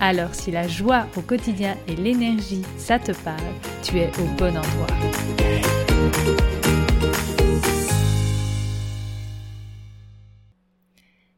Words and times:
Alors 0.00 0.34
si 0.34 0.50
la 0.50 0.68
joie 0.68 1.06
au 1.16 1.20
quotidien 1.20 1.76
et 1.88 1.96
l'énergie, 1.96 2.62
ça 2.76 2.98
te 2.98 3.12
parle, 3.22 3.40
tu 3.82 3.98
es 3.98 4.10
au 4.18 4.26
bon 4.36 4.56
endroit. 4.56 4.86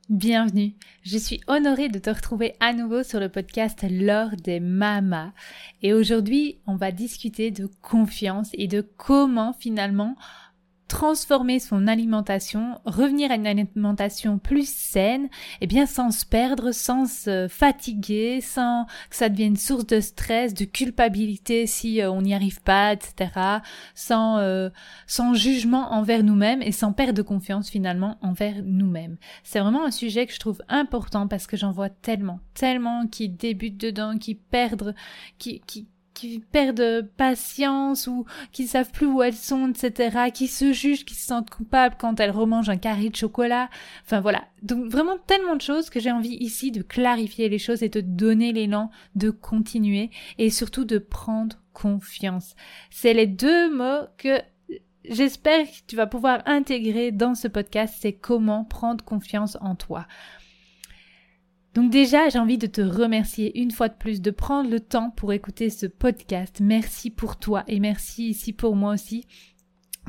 Bienvenue, 0.09 0.75
je 1.03 1.19
suis 1.19 1.41
honorée 1.47 1.89
de 1.89 1.99
te 1.99 2.11
retrouver 2.11 2.55
à 2.61 2.73
nouveau 2.73 3.03
sur 3.03 3.21
le 3.21 3.29
podcast 3.29 3.85
L'or 3.89 4.31
des 4.43 4.61
mamas. 4.61 5.33
Et 5.83 5.93
aujourd'hui, 5.93 6.59
on 6.67 6.77
va 6.77 6.93
discuter 6.93 7.51
de 7.51 7.69
confiance 7.83 8.51
et 8.55 8.67
de 8.67 8.81
comment 8.97 9.53
finalement 9.53 10.17
transformer 10.89 11.59
son 11.59 11.87
alimentation, 11.87 12.81
revenir 12.85 13.31
à 13.31 13.35
une 13.35 13.47
alimentation 13.47 14.39
plus 14.39 14.69
saine, 14.69 15.25
et 15.25 15.29
eh 15.63 15.67
bien 15.67 15.87
sans 15.87 16.11
se 16.11 16.25
perdre, 16.25 16.73
sans 16.73 17.07
se 17.07 17.49
fatiguer, 17.49 18.41
sans 18.41 18.87
que 19.11 19.17
ça 19.17 19.29
devienne 19.29 19.57
source 19.57 19.87
de 19.87 20.01
stress, 20.01 20.55
de 20.55 20.65
culpabilité 20.65 21.67
si 21.67 22.01
euh, 22.01 22.11
on 22.11 22.23
n'y 22.23 22.35
arrive 22.35 22.63
pas, 22.63 22.93
etc. 22.93 23.31
Sans 23.95 24.39
euh, 24.39 24.71
sans 25.07 25.35
jugement 25.35 25.93
envers 25.93 26.23
nous-mêmes 26.23 26.63
et 26.63 26.73
sans 26.73 26.93
perdre 26.93 27.15
de 27.15 27.23
confiance 27.23 27.69
finalement 27.69 28.19
envers 28.23 28.63
nous-mêmes. 28.63 29.17
C'est 29.43 29.61
vraiment 29.61 29.85
un 29.85 29.91
sujet 29.91 30.27
que 30.27 30.33
je 30.33 30.41
trouve 30.41 30.63
important 30.69 31.27
parce 31.29 31.47
que 31.47 31.57
j'en 31.57 31.73
vois 31.73 31.91
tellement, 31.91 32.41
tellement 32.55 33.07
qui 33.07 33.29
débutent 33.29 33.81
dedans, 33.81 34.19
qui 34.19 34.35
perdent, 34.35 34.95
qui 35.39 35.61
qui 35.67 35.89
qui 36.17 36.41
perdent 36.41 37.09
patience 37.19 38.07
ou 38.07 38.25
qui 38.51 38.67
savent 38.67 38.91
plus 38.91 39.07
où 39.07 39.23
elles 39.23 39.35
sont, 39.35 39.71
etc., 39.71 40.31
qui 40.33 40.49
se 40.49 40.73
jugent, 40.73 41.05
qui 41.05 41.15
se 41.15 41.27
sentent 41.27 41.51
coupables 41.51 41.97
quand 41.99 42.19
elles 42.19 42.31
remangent 42.31 42.71
un 42.71 42.79
carré 42.79 43.11
de 43.11 43.17
chocolat. 43.17 43.69
Enfin 44.05 44.21
voilà. 44.21 44.45
Donc 44.63 44.87
vraiment 44.87 45.19
tellement 45.27 45.57
de 45.57 45.61
choses 45.61 45.91
que 45.91 46.01
j'ai 46.01 46.11
envie 46.11 46.37
ici 46.41 46.73
de 46.73 46.83
clarifier 46.83 47.51
les 47.51 47.59
choses 47.59 47.83
et 47.83 47.91
de 47.91 48.01
donner 48.01 48.53
l'élan 48.53 48.91
de 49.15 49.29
continuer 49.31 50.11
et 50.39 50.49
surtout 50.49 50.87
de 50.87 50.99
prendre 50.99 51.57
confiance. 51.75 52.57
C'est 52.91 53.13
les 53.13 53.27
deux 53.27 53.71
mots 53.71 54.07
que 54.17 54.41
j'espère 55.05 55.67
que 55.67 55.87
tu 55.87 55.97
vas 55.97 56.07
pouvoir 56.07 56.43
intégrer 56.47 57.13
dans 57.13 57.35
ce 57.35 57.49
podcast, 57.49 57.95
c'est 58.01 58.15
comment 58.15 58.65
prendre 58.65 59.05
confiance 59.05 59.59
en 59.61 59.75
toi. 59.75 60.07
Donc 61.87 61.93
déjà, 61.93 62.29
j'ai 62.29 62.41
envie 62.41 62.59
de 62.59 62.67
te 62.67 62.81
remercier 62.81 63.61
une 63.61 63.71
fois 63.71 63.89
de 63.89 63.95
plus 63.95 64.21
de 64.21 64.33
prendre 64.33 64.69
le 64.69 64.81
temps 64.81 65.11
pour 65.11 65.33
écouter 65.33 65.71
ce 65.71 65.87
podcast. 65.87 66.59
Merci 66.61 67.11
pour 67.13 67.37
toi 67.37 67.63
et 67.69 67.79
merci 67.79 68.31
ici 68.31 68.53
pour 68.53 68.75
moi 68.75 68.93
aussi 68.93 69.25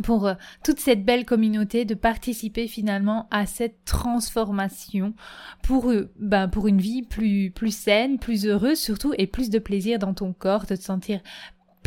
pour 0.01 0.25
euh, 0.25 0.33
toute 0.63 0.79
cette 0.79 1.05
belle 1.05 1.23
communauté 1.23 1.85
de 1.85 1.93
participer 1.93 2.67
finalement 2.67 3.27
à 3.29 3.45
cette 3.45 3.85
transformation 3.85 5.13
pour 5.61 5.91
euh, 5.91 6.11
ben 6.19 6.47
pour 6.47 6.67
une 6.67 6.81
vie 6.81 7.03
plus 7.03 7.51
plus 7.51 7.75
saine, 7.75 8.17
plus 8.17 8.47
heureuse 8.47 8.79
surtout 8.79 9.13
et 9.19 9.27
plus 9.27 9.51
de 9.51 9.59
plaisir 9.59 9.99
dans 9.99 10.15
ton 10.15 10.33
corps, 10.33 10.65
de 10.65 10.75
te 10.75 10.81
sentir 10.81 11.19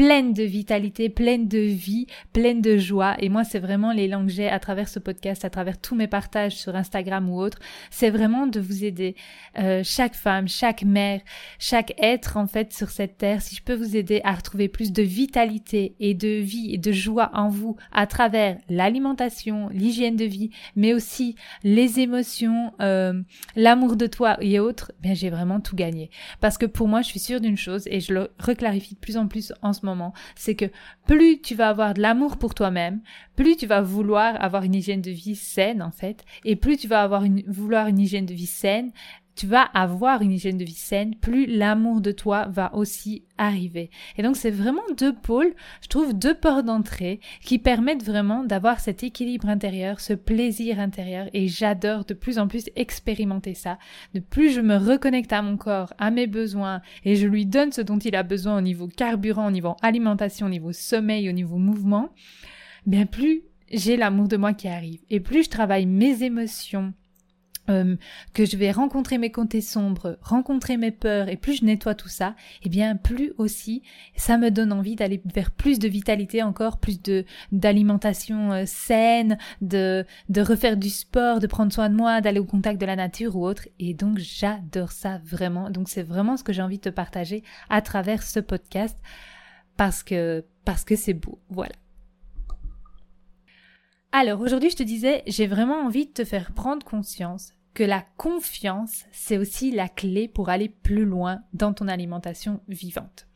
pleine 0.00 0.32
de 0.32 0.44
vitalité, 0.44 1.10
pleine 1.10 1.46
de 1.46 1.58
vie, 1.58 2.06
pleine 2.32 2.62
de 2.62 2.78
joie. 2.78 3.16
Et 3.18 3.28
moi, 3.28 3.44
c'est 3.44 3.58
vraiment 3.58 3.92
l'élan 3.92 4.24
que 4.24 4.32
j'ai 4.32 4.48
à 4.48 4.58
travers 4.58 4.88
ce 4.88 4.98
podcast, 4.98 5.44
à 5.44 5.50
travers 5.50 5.78
tous 5.78 5.94
mes 5.94 6.06
partages 6.06 6.56
sur 6.56 6.74
Instagram 6.74 7.28
ou 7.28 7.38
autre. 7.38 7.58
C'est 7.90 8.08
vraiment 8.08 8.46
de 8.46 8.60
vous 8.60 8.82
aider, 8.82 9.14
euh, 9.58 9.82
chaque 9.84 10.14
femme, 10.14 10.48
chaque 10.48 10.84
mère, 10.84 11.20
chaque 11.58 11.92
être 11.98 12.38
en 12.38 12.46
fait 12.46 12.72
sur 12.72 12.88
cette 12.88 13.18
terre. 13.18 13.42
Si 13.42 13.54
je 13.54 13.62
peux 13.62 13.74
vous 13.74 13.94
aider 13.94 14.22
à 14.24 14.32
retrouver 14.32 14.68
plus 14.68 14.90
de 14.90 15.02
vitalité 15.02 15.96
et 16.00 16.14
de 16.14 16.28
vie 16.28 16.72
et 16.72 16.78
de 16.78 16.92
joie 16.92 17.30
en 17.34 17.50
vous 17.50 17.76
à 17.92 18.06
travers 18.06 18.56
l'alimentation, 18.70 19.68
l'hygiène 19.68 20.16
de 20.16 20.24
vie, 20.24 20.48
mais 20.76 20.94
aussi 20.94 21.34
les 21.62 22.00
émotions, 22.00 22.72
euh, 22.80 23.20
l'amour 23.54 23.96
de 23.96 24.06
toi 24.06 24.38
et 24.40 24.60
autres, 24.60 24.92
bien 25.02 25.12
j'ai 25.12 25.28
vraiment 25.28 25.60
tout 25.60 25.76
gagné. 25.76 26.08
Parce 26.40 26.56
que 26.56 26.64
pour 26.64 26.88
moi, 26.88 27.02
je 27.02 27.08
suis 27.08 27.20
sûre 27.20 27.42
d'une 27.42 27.58
chose 27.58 27.86
et 27.90 28.00
je 28.00 28.14
le 28.14 28.30
reclarifie 28.38 28.94
de 28.94 29.00
plus 29.00 29.18
en 29.18 29.28
plus 29.28 29.52
en 29.60 29.74
ce 29.74 29.80
moment 29.84 29.89
c'est 30.34 30.54
que 30.54 30.66
plus 31.06 31.40
tu 31.40 31.54
vas 31.54 31.68
avoir 31.68 31.94
de 31.94 32.00
l'amour 32.00 32.36
pour 32.36 32.54
toi-même, 32.54 33.00
plus 33.36 33.56
tu 33.56 33.66
vas 33.66 33.80
vouloir 33.80 34.42
avoir 34.42 34.64
une 34.64 34.74
hygiène 34.74 35.02
de 35.02 35.10
vie 35.10 35.36
saine 35.36 35.82
en 35.82 35.90
fait, 35.90 36.24
et 36.44 36.56
plus 36.56 36.76
tu 36.76 36.88
vas 36.88 37.02
avoir 37.02 37.24
une, 37.24 37.42
vouloir 37.46 37.86
une 37.88 37.98
hygiène 37.98 38.26
de 38.26 38.34
vie 38.34 38.46
saine, 38.46 38.92
tu 39.36 39.46
vas 39.46 39.62
avoir 39.62 40.22
une 40.22 40.32
hygiène 40.32 40.58
de 40.58 40.64
vie 40.64 40.72
saine, 40.72 41.14
plus 41.14 41.46
l'amour 41.46 42.00
de 42.00 42.12
toi 42.12 42.46
va 42.48 42.74
aussi 42.74 43.24
arriver. 43.38 43.90
Et 44.16 44.22
donc 44.22 44.36
c'est 44.36 44.50
vraiment 44.50 44.82
deux 44.98 45.14
pôles, 45.14 45.54
je 45.82 45.88
trouve 45.88 46.12
deux 46.12 46.34
portes 46.34 46.66
d'entrée 46.66 47.20
qui 47.42 47.58
permettent 47.58 48.04
vraiment 48.04 48.44
d'avoir 48.44 48.80
cet 48.80 49.02
équilibre 49.02 49.48
intérieur, 49.48 50.00
ce 50.00 50.12
plaisir 50.12 50.78
intérieur 50.78 51.28
et 51.32 51.48
j'adore 51.48 52.04
de 52.04 52.14
plus 52.14 52.38
en 52.38 52.48
plus 52.48 52.68
expérimenter 52.76 53.54
ça. 53.54 53.78
De 54.14 54.20
plus 54.20 54.52
je 54.52 54.60
me 54.60 54.76
reconnecte 54.76 55.32
à 55.32 55.42
mon 55.42 55.56
corps, 55.56 55.94
à 55.98 56.10
mes 56.10 56.26
besoins 56.26 56.82
et 57.04 57.16
je 57.16 57.26
lui 57.26 57.46
donne 57.46 57.72
ce 57.72 57.80
dont 57.80 57.98
il 57.98 58.16
a 58.16 58.22
besoin 58.22 58.58
au 58.58 58.62
niveau 58.62 58.88
carburant, 58.88 59.48
au 59.48 59.52
niveau 59.52 59.76
alimentation, 59.82 60.46
au 60.46 60.50
niveau 60.50 60.72
sommeil, 60.72 61.28
au 61.28 61.32
niveau 61.32 61.56
mouvement, 61.56 62.10
bien 62.86 63.06
plus 63.06 63.42
j'ai 63.72 63.96
l'amour 63.96 64.28
de 64.28 64.36
moi 64.36 64.52
qui 64.52 64.68
arrive 64.68 65.00
et 65.10 65.20
plus 65.20 65.44
je 65.44 65.50
travaille 65.50 65.86
mes 65.86 66.22
émotions, 66.24 66.92
euh, 67.70 67.96
que 68.34 68.44
je 68.44 68.56
vais 68.56 68.70
rencontrer 68.70 69.18
mes 69.18 69.30
côtés 69.30 69.60
sombres, 69.60 70.18
rencontrer 70.20 70.76
mes 70.76 70.90
peurs, 70.90 71.28
et 71.28 71.36
plus 71.36 71.60
je 71.60 71.64
nettoie 71.64 71.94
tout 71.94 72.08
ça, 72.08 72.34
et 72.62 72.66
eh 72.66 72.68
bien 72.68 72.96
plus 72.96 73.32
aussi 73.38 73.82
ça 74.16 74.36
me 74.36 74.50
donne 74.50 74.72
envie 74.72 74.96
d'aller 74.96 75.22
vers 75.34 75.50
plus 75.50 75.78
de 75.78 75.88
vitalité 75.88 76.42
encore, 76.42 76.78
plus 76.78 77.00
de 77.00 77.24
d'alimentation 77.52 78.52
euh, 78.52 78.64
saine, 78.66 79.38
de 79.60 80.04
de 80.28 80.40
refaire 80.40 80.76
du 80.76 80.90
sport, 80.90 81.40
de 81.40 81.46
prendre 81.46 81.72
soin 81.72 81.88
de 81.88 81.94
moi, 81.94 82.20
d'aller 82.20 82.40
au 82.40 82.44
contact 82.44 82.80
de 82.80 82.86
la 82.86 82.96
nature 82.96 83.36
ou 83.36 83.46
autre. 83.46 83.68
Et 83.78 83.94
donc 83.94 84.18
j'adore 84.18 84.92
ça 84.92 85.20
vraiment. 85.24 85.70
Donc 85.70 85.88
c'est 85.88 86.02
vraiment 86.02 86.36
ce 86.36 86.44
que 86.44 86.52
j'ai 86.52 86.62
envie 86.62 86.78
de 86.78 86.82
te 86.82 86.88
partager 86.88 87.42
à 87.68 87.82
travers 87.82 88.22
ce 88.22 88.40
podcast 88.40 88.98
parce 89.76 90.02
que 90.02 90.44
parce 90.64 90.84
que 90.84 90.96
c'est 90.96 91.14
beau. 91.14 91.38
Voilà. 91.48 91.74
Alors 94.12 94.40
aujourd'hui, 94.40 94.70
je 94.70 94.76
te 94.76 94.82
disais, 94.82 95.22
j'ai 95.26 95.46
vraiment 95.46 95.86
envie 95.86 96.06
de 96.06 96.12
te 96.12 96.24
faire 96.24 96.52
prendre 96.52 96.84
conscience 96.84 97.52
que 97.74 97.84
la 97.84 98.04
confiance, 98.16 99.04
c'est 99.12 99.38
aussi 99.38 99.70
la 99.70 99.88
clé 99.88 100.28
pour 100.28 100.48
aller 100.48 100.68
plus 100.68 101.04
loin 101.04 101.40
dans 101.52 101.72
ton 101.72 101.88
alimentation 101.88 102.60
vivante. 102.68 103.26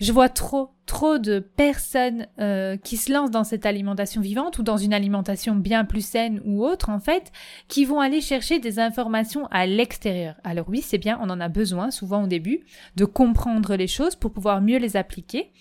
Je 0.00 0.12
vois 0.12 0.30
trop, 0.30 0.70
trop 0.86 1.18
de 1.18 1.40
personnes 1.40 2.26
euh, 2.38 2.78
qui 2.78 2.96
se 2.96 3.12
lancent 3.12 3.30
dans 3.30 3.44
cette 3.44 3.66
alimentation 3.66 4.22
vivante 4.22 4.58
ou 4.58 4.62
dans 4.62 4.78
une 4.78 4.94
alimentation 4.94 5.54
bien 5.54 5.84
plus 5.84 6.04
saine 6.04 6.40
ou 6.46 6.64
autre 6.64 6.88
en 6.88 7.00
fait, 7.00 7.30
qui 7.68 7.84
vont 7.84 8.00
aller 8.00 8.22
chercher 8.22 8.60
des 8.60 8.78
informations 8.78 9.46
à 9.48 9.66
l'extérieur. 9.66 10.36
Alors 10.42 10.70
oui, 10.70 10.80
c'est 10.80 10.96
bien, 10.96 11.18
on 11.20 11.28
en 11.28 11.38
a 11.38 11.50
besoin 11.50 11.90
souvent 11.90 12.24
au 12.24 12.26
début 12.26 12.60
de 12.96 13.04
comprendre 13.04 13.76
les 13.76 13.86
choses 13.86 14.16
pour 14.16 14.32
pouvoir 14.32 14.62
mieux 14.62 14.78
les 14.78 14.96
appliquer. 14.96 15.52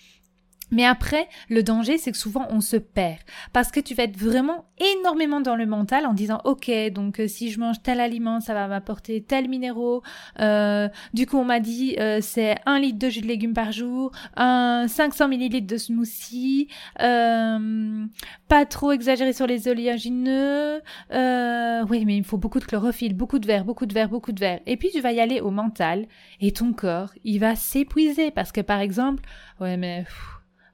Mais 0.72 0.85
après, 0.85 1.28
le 1.50 1.63
danger, 1.63 1.98
c'est 1.98 2.12
que 2.12 2.18
souvent 2.18 2.48
on 2.50 2.62
se 2.62 2.77
perd 2.77 3.19
parce 3.54 3.71
que 3.71 3.80
tu 3.80 3.95
vas 3.95 4.04
être 4.04 4.18
vraiment 4.18 4.66
énormément 4.80 5.42
dans 5.42 5.56
le 5.56 5.66
mental 5.66 6.06
en 6.06 6.13
disant 6.13 6.42
ok 6.45 6.71
donc 6.92 7.19
euh, 7.19 7.27
si 7.27 7.51
je 7.51 7.60
mange 7.60 7.81
tel 7.81 8.00
aliment 8.00 8.39
ça 8.39 8.54
va 8.54 8.68
m'apporter 8.68 9.21
tel 9.21 9.50
minéraux. 9.50 10.01
Euh, 10.39 10.88
du 11.13 11.25
coup 11.25 11.38
on 11.38 11.45
m'a 11.45 11.60
dit 11.60 11.95
euh, 12.00 12.19
c'est 12.21 12.57
un 12.66 12.80
litre 12.80 13.00
de 13.00 13.10
jus 13.10 13.21
de 13.21 13.27
légumes 13.27 13.54
par 13.54 13.71
jour, 13.71 14.12
un 14.36 14.86
500 14.88 15.27
millilitres 15.27 15.68
de 15.68 15.77
smoothie, 15.77 16.68
euh, 17.01 18.06
pas 18.48 18.65
trop 18.65 18.92
exagérer 18.92 19.33
sur 19.33 19.48
les 19.48 19.68
oléagineux. 19.68 20.81
Oui 21.12 22.06
mais 22.06 22.18
il 22.18 22.24
faut 22.24 22.38
beaucoup 22.38 22.60
de 22.60 22.65
chlorophylle, 22.65 23.15
beaucoup 23.15 23.39
de 23.39 23.48
verre, 23.48 23.65
beaucoup 23.65 23.86
de 23.86 23.94
verre, 23.94 24.10
beaucoup 24.10 24.31
de 24.31 24.39
verre. 24.39 24.60
Et 24.65 24.77
puis 24.77 24.89
tu 24.92 25.01
vas 25.01 25.12
y 25.12 25.19
aller 25.19 25.42
au 25.42 25.51
mental 25.51 26.06
et 26.42 26.51
ton 26.51 26.74
corps 26.74 27.12
il 27.24 27.39
va 27.39 27.56
s'épuiser 27.56 28.31
parce 28.31 28.51
que 28.51 28.62
par 28.62 28.80
exemple 28.80 29.24
ouais 29.60 29.77
mais 29.77 30.06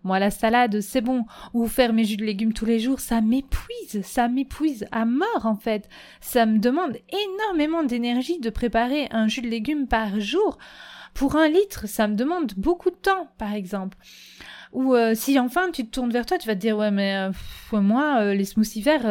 moi, 0.06 0.20
la 0.20 0.30
salade, 0.30 0.82
c'est 0.82 1.02
bon. 1.02 1.26
Ou 1.54 1.68
faire 1.68 1.92
mes 1.92 2.06
jus 2.06 2.16
de 2.16 2.24
légumes 2.24 2.54
tous 2.54 2.66
les 2.66 2.80
jours, 2.80 3.00
ça 3.00 3.22
m'épuise. 3.22 4.04
Ça 4.04 4.28
m'épuise 4.28 4.86
à 4.92 5.04
mort, 5.04 5.46
en 5.46 5.56
fait. 5.56 5.90
Ça 6.22 6.46
me 6.46 6.60
demande 6.60 6.96
énormément 7.10 7.84
d'énergie 7.84 8.40
de 8.40 8.52
préparer 8.52 9.08
un 9.10 9.28
jus 9.28 9.42
de 9.42 9.48
légumes 9.48 9.88
par 9.88 10.20
jour. 10.20 10.60
Pour 11.16 11.36
un 11.38 11.50
litre, 11.50 11.88
ça 11.88 12.08
me 12.08 12.14
demande 12.14 12.54
beaucoup 12.56 12.92
de 12.92 12.96
temps, 12.96 13.30
par 13.40 13.54
exemple. 13.54 13.98
Ou 14.74 14.94
euh, 14.94 15.16
si 15.16 15.40
enfin 15.40 15.72
tu 15.72 15.86
te 15.86 15.90
tournes 15.90 16.12
vers 16.12 16.26
toi, 16.26 16.38
tu 16.38 16.48
vas 16.48 16.56
te 16.56 16.60
dire 16.60 16.78
ouais 16.78 16.92
mais 16.92 17.16
euh, 17.16 17.80
moi 17.80 18.18
euh, 18.20 18.34
les 18.34 18.44
smoothies 18.44 18.82
verts 18.82 19.06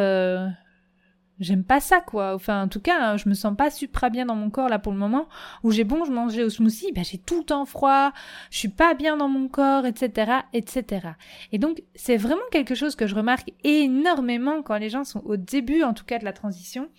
j'aime 1.39 1.63
pas 1.63 1.79
ça 1.79 2.01
quoi. 2.01 2.33
Enfin 2.33 2.63
en 2.63 2.67
tout 2.67 2.79
cas, 2.79 2.97
hein, 2.99 3.17
je 3.17 3.29
me 3.29 3.33
sens 3.33 3.55
pas 3.55 3.69
super 3.69 4.09
bien 4.11 4.25
dans 4.25 4.35
mon 4.35 4.49
corps 4.49 4.69
là 4.69 4.79
pour 4.79 4.91
le 4.91 4.97
moment. 4.97 5.27
Où 5.63 5.71
j'ai 5.71 5.83
bon, 5.83 6.05
je 6.05 6.11
mangeais 6.11 6.43
au 6.43 6.49
smoothie, 6.49 6.91
ben 6.93 7.03
j'ai 7.03 7.17
tout 7.17 7.39
le 7.39 7.43
temps 7.43 7.65
froid, 7.65 8.11
je 8.51 8.57
suis 8.57 8.69
pas 8.69 8.93
bien 8.93 9.17
dans 9.17 9.27
mon 9.27 9.47
corps, 9.47 9.85
etc., 9.85 10.31
etc. 10.53 11.09
Et 11.51 11.57
donc 11.57 11.83
c'est 11.95 12.17
vraiment 12.17 12.41
quelque 12.51 12.75
chose 12.75 12.95
que 12.95 13.07
je 13.07 13.15
remarque 13.15 13.51
énormément 13.63 14.61
quand 14.61 14.77
les 14.77 14.89
gens 14.89 15.03
sont 15.03 15.21
au 15.25 15.37
début, 15.37 15.83
en 15.83 15.93
tout 15.93 16.05
cas 16.05 16.19
de 16.19 16.25
la 16.25 16.33
transition, 16.33 16.89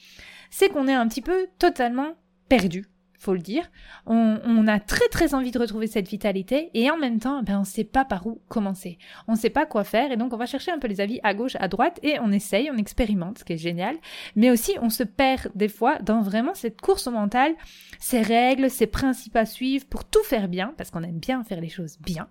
c'est 0.50 0.68
qu'on 0.68 0.88
est 0.88 0.94
un 0.94 1.08
petit 1.08 1.22
peu 1.22 1.46
totalement 1.58 2.14
perdu 2.48 2.86
faut 3.18 3.34
le 3.34 3.40
dire. 3.40 3.70
On, 4.06 4.66
a 4.66 4.80
très 4.80 5.08
très 5.08 5.34
envie 5.34 5.52
de 5.52 5.58
retrouver 5.58 5.86
cette 5.86 6.08
vitalité 6.08 6.70
et 6.74 6.90
en 6.90 6.96
même 6.96 7.20
temps, 7.20 7.42
ben, 7.42 7.56
on 7.56 7.60
ne 7.60 7.64
sait 7.64 7.84
pas 7.84 8.04
par 8.04 8.26
où 8.26 8.40
commencer. 8.48 8.98
On 9.28 9.32
ne 9.32 9.38
sait 9.38 9.50
pas 9.50 9.66
quoi 9.66 9.84
faire 9.84 10.10
et 10.10 10.16
donc 10.16 10.32
on 10.32 10.36
va 10.36 10.46
chercher 10.46 10.72
un 10.72 10.78
peu 10.78 10.88
les 10.88 11.00
avis 11.00 11.20
à 11.22 11.34
gauche, 11.34 11.56
à 11.60 11.68
droite 11.68 12.00
et 12.02 12.18
on 12.20 12.32
essaye, 12.32 12.70
on 12.70 12.76
expérimente, 12.76 13.38
ce 13.38 13.44
qui 13.44 13.52
est 13.52 13.58
génial. 13.58 13.96
Mais 14.34 14.50
aussi, 14.50 14.72
on 14.80 14.90
se 14.90 15.02
perd 15.02 15.50
des 15.54 15.68
fois 15.68 15.98
dans 16.00 16.22
vraiment 16.22 16.54
cette 16.54 16.80
course 16.80 17.06
mentale, 17.06 17.54
ces 17.98 18.22
règles, 18.22 18.70
ces 18.70 18.86
principes 18.86 19.36
à 19.36 19.46
suivre 19.46 19.86
pour 19.86 20.04
tout 20.04 20.22
faire 20.24 20.48
bien, 20.48 20.74
parce 20.76 20.90
qu'on 20.90 21.02
aime 21.02 21.18
bien 21.18 21.44
faire 21.44 21.60
les 21.60 21.68
choses 21.68 21.98
bien. 22.00 22.28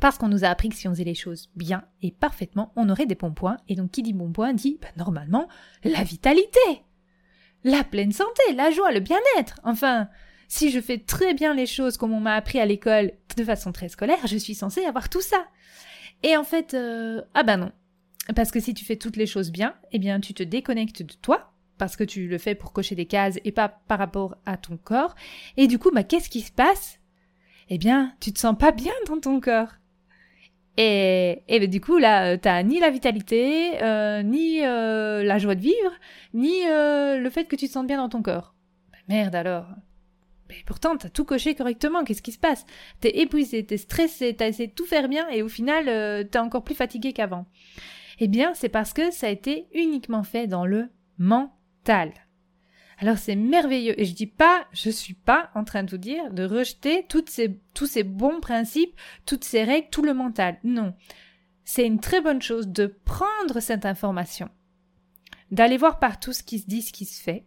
Parce 0.00 0.18
qu'on 0.18 0.28
nous 0.28 0.44
a 0.44 0.48
appris 0.48 0.68
que 0.68 0.74
si 0.74 0.88
on 0.88 0.92
faisait 0.92 1.04
les 1.04 1.14
choses 1.14 1.50
bien 1.54 1.84
et 2.00 2.10
parfaitement, 2.10 2.72
on 2.76 2.88
aurait 2.88 3.06
des 3.06 3.14
bons 3.14 3.32
points. 3.32 3.58
Et 3.68 3.74
donc, 3.74 3.90
qui 3.90 4.02
dit 4.02 4.12
bon 4.12 4.32
point 4.32 4.54
dit, 4.54 4.78
ben, 4.80 4.88
normalement, 4.96 5.48
la 5.84 6.02
vitalité 6.02 6.58
la 7.64 7.84
pleine 7.84 8.12
santé, 8.12 8.42
la 8.54 8.70
joie, 8.70 8.92
le 8.92 9.00
bien-être. 9.00 9.60
Enfin, 9.64 10.08
si 10.48 10.70
je 10.70 10.80
fais 10.80 10.98
très 10.98 11.34
bien 11.34 11.54
les 11.54 11.66
choses 11.66 11.96
comme 11.96 12.12
on 12.12 12.20
m'a 12.20 12.34
appris 12.34 12.60
à 12.60 12.66
l'école 12.66 13.12
de 13.36 13.44
façon 13.44 13.72
très 13.72 13.88
scolaire, 13.88 14.26
je 14.26 14.36
suis 14.36 14.54
censée 14.54 14.84
avoir 14.84 15.08
tout 15.08 15.20
ça. 15.20 15.46
Et 16.22 16.36
en 16.36 16.44
fait, 16.44 16.74
euh, 16.74 17.22
ah 17.34 17.42
ben 17.42 17.56
non. 17.56 17.72
Parce 18.36 18.50
que 18.50 18.60
si 18.60 18.74
tu 18.74 18.84
fais 18.84 18.96
toutes 18.96 19.16
les 19.16 19.26
choses 19.26 19.50
bien, 19.50 19.74
eh 19.92 19.98
bien 19.98 20.20
tu 20.20 20.34
te 20.34 20.42
déconnectes 20.42 21.02
de 21.02 21.14
toi, 21.14 21.52
parce 21.78 21.96
que 21.96 22.04
tu 22.04 22.28
le 22.28 22.38
fais 22.38 22.54
pour 22.54 22.72
cocher 22.72 22.94
des 22.94 23.06
cases 23.06 23.38
et 23.44 23.50
pas 23.50 23.68
par 23.68 23.98
rapport 23.98 24.36
à 24.46 24.56
ton 24.56 24.76
corps. 24.76 25.14
Et 25.56 25.66
du 25.66 25.78
coup, 25.78 25.90
bah 25.90 26.04
qu'est-ce 26.04 26.30
qui 26.30 26.42
se 26.42 26.52
passe? 26.52 26.98
Eh 27.68 27.78
bien, 27.78 28.14
tu 28.20 28.32
te 28.32 28.38
sens 28.38 28.56
pas 28.56 28.72
bien 28.72 28.92
dans 29.06 29.18
ton 29.18 29.40
corps. 29.40 29.70
Et, 30.76 31.42
et 31.48 31.60
ben, 31.60 31.68
du 31.68 31.80
coup, 31.80 31.98
là, 31.98 32.32
euh, 32.32 32.38
t'as 32.40 32.62
ni 32.62 32.80
la 32.80 32.90
vitalité, 32.90 33.82
euh, 33.82 34.22
ni 34.22 34.64
euh, 34.64 35.22
la 35.22 35.38
joie 35.38 35.54
de 35.54 35.60
vivre, 35.60 35.92
ni 36.34 36.62
le 36.64 37.30
fait 37.30 37.44
que 37.44 37.56
tu 37.56 37.66
te 37.66 37.72
sens 37.72 37.86
bien 37.86 37.98
dans 37.98 38.08
ton 38.08 38.22
corps. 38.22 38.54
Ben, 38.92 39.16
merde 39.16 39.34
alors. 39.34 39.66
Mais 40.48 40.56
pourtant, 40.66 40.96
t'as 40.96 41.08
tout 41.08 41.24
coché 41.24 41.54
correctement. 41.54 42.04
Qu'est-ce 42.04 42.22
qui 42.22 42.32
se 42.32 42.38
passe? 42.38 42.64
T'es 43.00 43.20
épuisé, 43.20 43.64
t'es 43.64 43.76
stressé, 43.76 44.34
t'as 44.34 44.48
essayé 44.48 44.68
de 44.68 44.74
tout 44.74 44.86
faire 44.86 45.08
bien 45.08 45.28
et 45.30 45.42
au 45.42 45.48
final, 45.48 46.28
t'es 46.28 46.38
encore 46.38 46.64
plus 46.64 46.74
fatigué 46.74 47.12
qu'avant. 47.12 47.46
Eh 48.18 48.28
bien, 48.28 48.52
c'est 48.54 48.68
parce 48.68 48.92
que 48.92 49.10
ça 49.10 49.28
a 49.28 49.30
été 49.30 49.66
uniquement 49.72 50.22
fait 50.22 50.46
dans 50.46 50.66
le 50.66 50.88
mental. 51.18 52.12
Alors 53.02 53.18
c'est 53.18 53.34
merveilleux. 53.34 54.00
Et 54.00 54.04
je 54.04 54.14
dis 54.14 54.28
pas, 54.28 54.64
je 54.72 54.88
suis 54.88 55.14
pas 55.14 55.50
en 55.56 55.64
train 55.64 55.82
de 55.82 55.90
vous 55.90 55.96
dire 55.96 56.30
de 56.30 56.44
rejeter 56.44 57.04
tous 57.08 57.26
ces 57.26 58.02
bons 58.04 58.38
principes, 58.38 58.94
toutes 59.26 59.42
ces 59.42 59.64
règles, 59.64 59.88
tout 59.90 60.02
le 60.02 60.14
mental. 60.14 60.60
Non. 60.62 60.94
C'est 61.64 61.84
une 61.84 61.98
très 61.98 62.20
bonne 62.20 62.40
chose 62.40 62.68
de 62.68 62.86
prendre 62.86 63.58
cette 63.58 63.86
information, 63.86 64.50
d'aller 65.50 65.78
voir 65.78 65.98
partout 65.98 66.32
ce 66.32 66.44
qui 66.44 66.60
se 66.60 66.66
dit, 66.66 66.80
ce 66.80 66.92
qui 66.92 67.04
se 67.04 67.20
fait. 67.20 67.44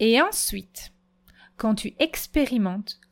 Et 0.00 0.18
ensuite, 0.22 0.94
quand 1.58 1.74
tu 1.74 1.94
expérimentes, 1.98 3.02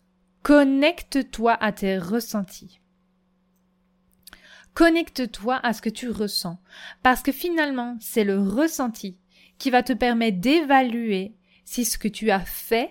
connecte-toi 0.43 1.53
à 1.53 1.71
tes 1.71 1.99
ressentis. 1.99 2.81
Connecte-toi 4.73 5.61
à 5.63 5.75
ce 5.75 5.83
que 5.83 5.91
tu 5.91 6.09
ressens. 6.09 6.59
Parce 7.03 7.21
que 7.21 7.33
finalement, 7.33 7.99
c'est 8.01 8.25
le 8.25 8.39
ressenti 8.39 9.19
qui 9.59 9.71
va 9.71 9.83
te 9.83 9.93
permettre 9.93 10.41
d'évaluer 10.41 11.35
si 11.65 11.85
ce 11.85 11.99
que 11.99 12.09
tu 12.09 12.31
as 12.31 12.41
fait 12.41 12.91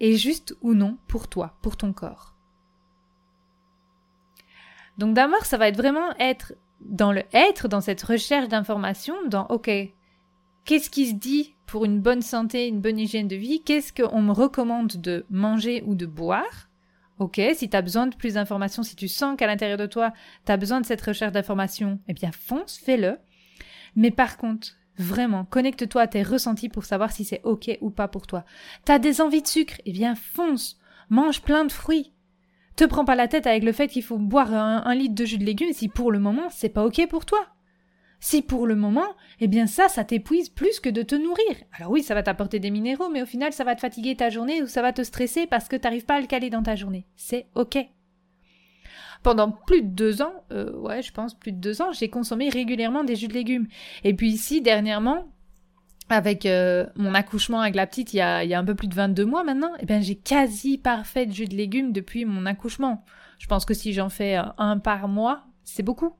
est 0.00 0.16
juste 0.16 0.56
ou 0.62 0.74
non 0.74 0.98
pour 1.08 1.28
toi, 1.28 1.58
pour 1.62 1.76
ton 1.76 1.92
corps. 1.92 2.34
Donc 4.98 5.14
d'abord, 5.14 5.44
ça 5.46 5.56
va 5.58 5.68
être 5.68 5.76
vraiment 5.76 6.14
être 6.18 6.54
dans 6.80 7.12
le 7.12 7.22
être, 7.32 7.68
dans 7.68 7.80
cette 7.80 8.02
recherche 8.02 8.48
d'informations, 8.48 9.14
dans 9.28 9.46
OK, 9.46 9.70
qu'est-ce 10.64 10.90
qui 10.90 11.06
se 11.06 11.14
dit 11.14 11.54
pour 11.66 11.84
une 11.84 12.00
bonne 12.00 12.22
santé, 12.22 12.66
une 12.66 12.80
bonne 12.80 12.98
hygiène 12.98 13.28
de 13.28 13.36
vie? 13.36 13.62
Qu'est-ce 13.62 13.92
qu'on 13.92 14.20
me 14.20 14.32
recommande 14.32 14.92
de 14.96 15.24
manger 15.30 15.82
ou 15.86 15.94
de 15.94 16.06
boire? 16.06 16.68
Ok, 17.18 17.40
si 17.54 17.70
tu 17.70 17.76
as 17.76 17.82
besoin 17.82 18.06
de 18.06 18.16
plus 18.16 18.34
d'informations, 18.34 18.82
si 18.82 18.96
tu 18.96 19.06
sens 19.06 19.36
qu'à 19.36 19.46
l'intérieur 19.46 19.78
de 19.78 19.86
toi, 19.86 20.12
tu 20.44 20.52
as 20.52 20.56
besoin 20.56 20.80
de 20.80 20.86
cette 20.86 21.02
recherche 21.02 21.32
d'informations, 21.32 22.00
eh 22.08 22.14
bien 22.14 22.32
fonce, 22.32 22.78
fais-le. 22.78 23.18
Mais 23.94 24.10
par 24.10 24.36
contre, 24.36 24.76
Vraiment, 25.02 25.44
connecte-toi 25.44 26.02
à 26.02 26.06
tes 26.06 26.22
ressentis 26.22 26.68
pour 26.68 26.84
savoir 26.84 27.12
si 27.12 27.24
c'est 27.24 27.40
ok 27.44 27.76
ou 27.80 27.90
pas 27.90 28.08
pour 28.08 28.26
toi. 28.26 28.44
T'as 28.84 28.98
des 28.98 29.20
envies 29.20 29.42
de 29.42 29.48
sucre 29.48 29.74
Eh 29.84 29.92
bien, 29.92 30.14
fonce 30.14 30.78
Mange 31.10 31.42
plein 31.42 31.64
de 31.64 31.72
fruits 31.72 32.12
Te 32.76 32.84
prends 32.84 33.04
pas 33.04 33.16
la 33.16 33.28
tête 33.28 33.46
avec 33.46 33.64
le 33.64 33.72
fait 33.72 33.88
qu'il 33.88 34.04
faut 34.04 34.18
boire 34.18 34.54
un, 34.54 34.94
litre 34.94 35.14
de 35.14 35.24
jus 35.24 35.38
de 35.38 35.44
légumes 35.44 35.72
si 35.72 35.88
pour 35.88 36.12
le 36.12 36.20
moment 36.20 36.48
c'est 36.50 36.68
pas 36.68 36.84
ok 36.84 37.06
pour 37.08 37.26
toi. 37.26 37.46
Si 38.20 38.40
pour 38.40 38.68
le 38.68 38.76
moment, 38.76 39.16
eh 39.40 39.48
bien 39.48 39.66
ça, 39.66 39.88
ça 39.88 40.04
t'épuise 40.04 40.48
plus 40.48 40.78
que 40.78 40.88
de 40.88 41.02
te 41.02 41.16
nourrir. 41.16 41.56
Alors 41.76 41.90
oui, 41.90 42.04
ça 42.04 42.14
va 42.14 42.22
t'apporter 42.22 42.60
des 42.60 42.70
minéraux, 42.70 43.08
mais 43.08 43.20
au 43.20 43.26
final, 43.26 43.52
ça 43.52 43.64
va 43.64 43.74
te 43.74 43.80
fatiguer 43.80 44.14
ta 44.14 44.30
journée 44.30 44.62
ou 44.62 44.68
ça 44.68 44.80
va 44.80 44.92
te 44.92 45.02
stresser 45.02 45.48
parce 45.48 45.66
que 45.66 45.74
t'arrives 45.74 46.04
pas 46.04 46.14
à 46.14 46.20
le 46.20 46.28
caler 46.28 46.48
dans 46.48 46.62
ta 46.62 46.76
journée. 46.76 47.04
C'est 47.16 47.48
ok. 47.56 47.78
Pendant 49.22 49.52
plus 49.52 49.82
de 49.82 49.88
deux 49.88 50.20
ans, 50.20 50.44
euh, 50.50 50.72
ouais, 50.78 51.00
je 51.02 51.12
pense 51.12 51.34
plus 51.34 51.52
de 51.52 51.58
deux 51.58 51.80
ans, 51.80 51.92
j'ai 51.92 52.08
consommé 52.08 52.48
régulièrement 52.48 53.04
des 53.04 53.14
jus 53.14 53.28
de 53.28 53.34
légumes. 53.34 53.68
Et 54.02 54.14
puis 54.14 54.30
ici, 54.30 54.60
dernièrement, 54.60 55.32
avec 56.08 56.44
euh, 56.44 56.86
mon 56.96 57.14
accouchement 57.14 57.60
avec 57.60 57.76
la 57.76 57.86
petite 57.86 58.12
il 58.12 58.16
y, 58.16 58.20
a, 58.20 58.58
un 58.58 58.64
peu 58.64 58.74
plus 58.74 58.88
de 58.88 58.94
22 58.94 59.24
mois 59.24 59.44
maintenant, 59.44 59.72
eh 59.78 59.86
bien 59.86 60.00
j'ai 60.00 60.16
quasi 60.16 60.76
parfait 60.76 61.26
de 61.26 61.32
jus 61.32 61.46
de 61.46 61.54
légumes 61.54 61.92
depuis 61.92 62.24
mon 62.24 62.46
accouchement. 62.46 63.04
Je 63.38 63.46
pense 63.46 63.64
que 63.64 63.74
si 63.74 63.92
j'en 63.92 64.08
fais 64.08 64.36
euh, 64.36 64.42
un 64.58 64.78
par 64.78 65.06
mois, 65.06 65.44
c'est 65.62 65.84
beaucoup. 65.84 66.14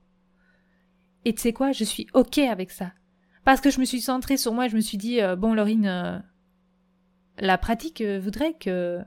Et 1.24 1.34
tu 1.34 1.42
sais 1.42 1.52
quoi, 1.52 1.72
je 1.72 1.84
suis 1.84 2.06
ok 2.14 2.38
avec 2.38 2.70
ça. 2.70 2.92
Parce 3.44 3.60
que 3.60 3.70
je 3.70 3.80
me 3.80 3.84
suis 3.84 4.00
centrée 4.00 4.36
sur 4.36 4.54
moi 4.54 4.68
je 4.68 4.76
me 4.76 4.80
suis 4.80 4.98
dit, 4.98 5.18
bon 5.36 5.54
Laurine, 5.54 6.22
la 7.38 7.58
pratique 7.58 8.02
voudrait 8.02 8.54
que 8.54 9.00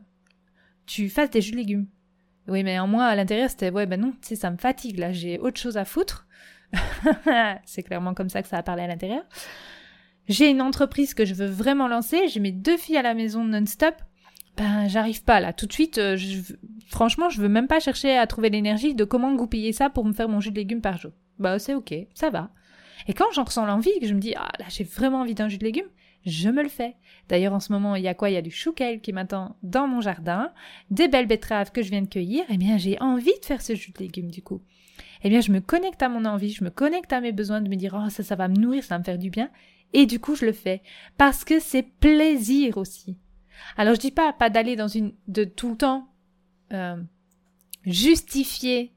tu 0.85 1.09
fasses 1.09 1.29
des 1.29 1.41
jus 1.41 1.51
de 1.51 1.57
légumes. 1.57 1.87
Oui, 2.47 2.63
mais 2.63 2.77
en 2.79 2.87
moi, 2.87 3.05
à 3.05 3.15
l'intérieur, 3.15 3.49
c'était 3.49 3.71
ouais, 3.71 3.85
ben 3.85 3.99
non, 3.99 4.11
tu 4.21 4.29
sais, 4.29 4.35
ça 4.35 4.51
me 4.51 4.57
fatigue 4.57 4.99
là, 4.99 5.11
j'ai 5.11 5.39
autre 5.39 5.59
chose 5.59 5.77
à 5.77 5.85
foutre. 5.85 6.27
c'est 7.65 7.83
clairement 7.83 8.13
comme 8.13 8.29
ça 8.29 8.41
que 8.41 8.47
ça 8.47 8.57
a 8.57 8.63
parlé 8.63 8.83
à 8.83 8.87
l'intérieur. 8.87 9.23
J'ai 10.27 10.49
une 10.49 10.61
entreprise 10.61 11.13
que 11.13 11.25
je 11.25 11.33
veux 11.33 11.47
vraiment 11.47 11.87
lancer, 11.87 12.27
j'ai 12.27 12.39
mes 12.39 12.51
deux 12.51 12.77
filles 12.77 12.97
à 12.97 13.01
la 13.01 13.13
maison 13.13 13.43
non-stop. 13.43 13.95
Ben, 14.57 14.87
j'arrive 14.87 15.23
pas 15.23 15.39
là. 15.39 15.53
Tout 15.53 15.65
de 15.65 15.73
suite, 15.73 15.97
euh, 15.97 16.15
je, 16.15 16.39
franchement, 16.87 17.29
je 17.29 17.41
veux 17.41 17.49
même 17.49 17.67
pas 17.67 17.79
chercher 17.79 18.17
à 18.17 18.25
trouver 18.25 18.49
l'énergie 18.49 18.95
de 18.95 19.03
comment 19.03 19.33
goupiller 19.33 19.73
ça 19.73 19.89
pour 19.89 20.05
me 20.05 20.13
faire 20.13 20.29
mon 20.29 20.39
jus 20.39 20.51
de 20.51 20.55
légumes 20.55 20.81
par 20.81 20.97
jour. 20.97 21.11
Bah, 21.39 21.59
c'est 21.59 21.73
ok, 21.73 21.93
ça 22.13 22.29
va. 22.29 22.49
Et 23.07 23.13
quand 23.13 23.25
j'en 23.33 23.43
ressens 23.43 23.65
l'envie, 23.65 23.99
que 23.99 24.07
je 24.07 24.13
me 24.13 24.19
dis, 24.19 24.33
ah 24.35 24.51
là, 24.59 24.65
j'ai 24.69 24.85
vraiment 24.85 25.21
envie 25.21 25.35
d'un 25.35 25.49
jus 25.49 25.57
de 25.57 25.65
légumes, 25.65 25.89
je 26.25 26.49
me 26.49 26.63
le 26.63 26.69
fais. 26.69 26.95
D'ailleurs, 27.29 27.53
en 27.53 27.59
ce 27.59 27.71
moment, 27.71 27.95
il 27.95 28.03
y 28.03 28.07
a 28.07 28.13
quoi? 28.13 28.29
Il 28.29 28.33
y 28.33 28.37
a 28.37 28.41
du 28.41 28.51
chouquel 28.51 29.01
qui 29.01 29.13
m'attend 29.13 29.55
dans 29.63 29.87
mon 29.87 30.01
jardin, 30.01 30.51
des 30.91 31.07
belles 31.07 31.27
betteraves 31.27 31.71
que 31.71 31.81
je 31.81 31.89
viens 31.89 32.01
de 32.01 32.07
cueillir. 32.07 32.43
Eh 32.49 32.57
bien, 32.57 32.77
j'ai 32.77 32.99
envie 33.01 33.37
de 33.39 33.45
faire 33.45 33.61
ce 33.61 33.75
jus 33.75 33.91
de 33.91 33.99
légumes 33.99 34.31
du 34.31 34.41
coup. 34.41 34.61
Eh 35.23 35.29
bien, 35.29 35.41
je 35.41 35.51
me 35.51 35.59
connecte 35.59 36.03
à 36.03 36.09
mon 36.09 36.25
envie, 36.25 36.51
je 36.51 36.63
me 36.63 36.69
connecte 36.69 37.11
à 37.11 37.21
mes 37.21 37.31
besoins 37.31 37.61
de 37.61 37.69
me 37.69 37.75
dire, 37.75 37.99
oh, 37.99 38.09
ça, 38.09 38.23
ça 38.23 38.35
va 38.35 38.47
me 38.47 38.55
nourrir, 38.55 38.83
ça 38.83 38.95
va 38.95 38.99
me 38.99 39.03
faire 39.03 39.17
du 39.17 39.29
bien. 39.29 39.49
Et 39.93 40.05
du 40.05 40.19
coup, 40.19 40.35
je 40.35 40.45
le 40.45 40.53
fais. 40.53 40.81
Parce 41.17 41.43
que 41.43 41.59
c'est 41.59 41.83
plaisir 41.83 42.77
aussi. 42.77 43.17
Alors, 43.77 43.95
je 43.95 43.99
dis 43.99 44.11
pas, 44.11 44.33
pas 44.33 44.49
d'aller 44.49 44.75
dans 44.75 44.87
une, 44.87 45.13
de 45.27 45.43
tout 45.43 45.69
le 45.69 45.77
temps, 45.77 46.07
euh, 46.73 47.01
justifier 47.85 48.94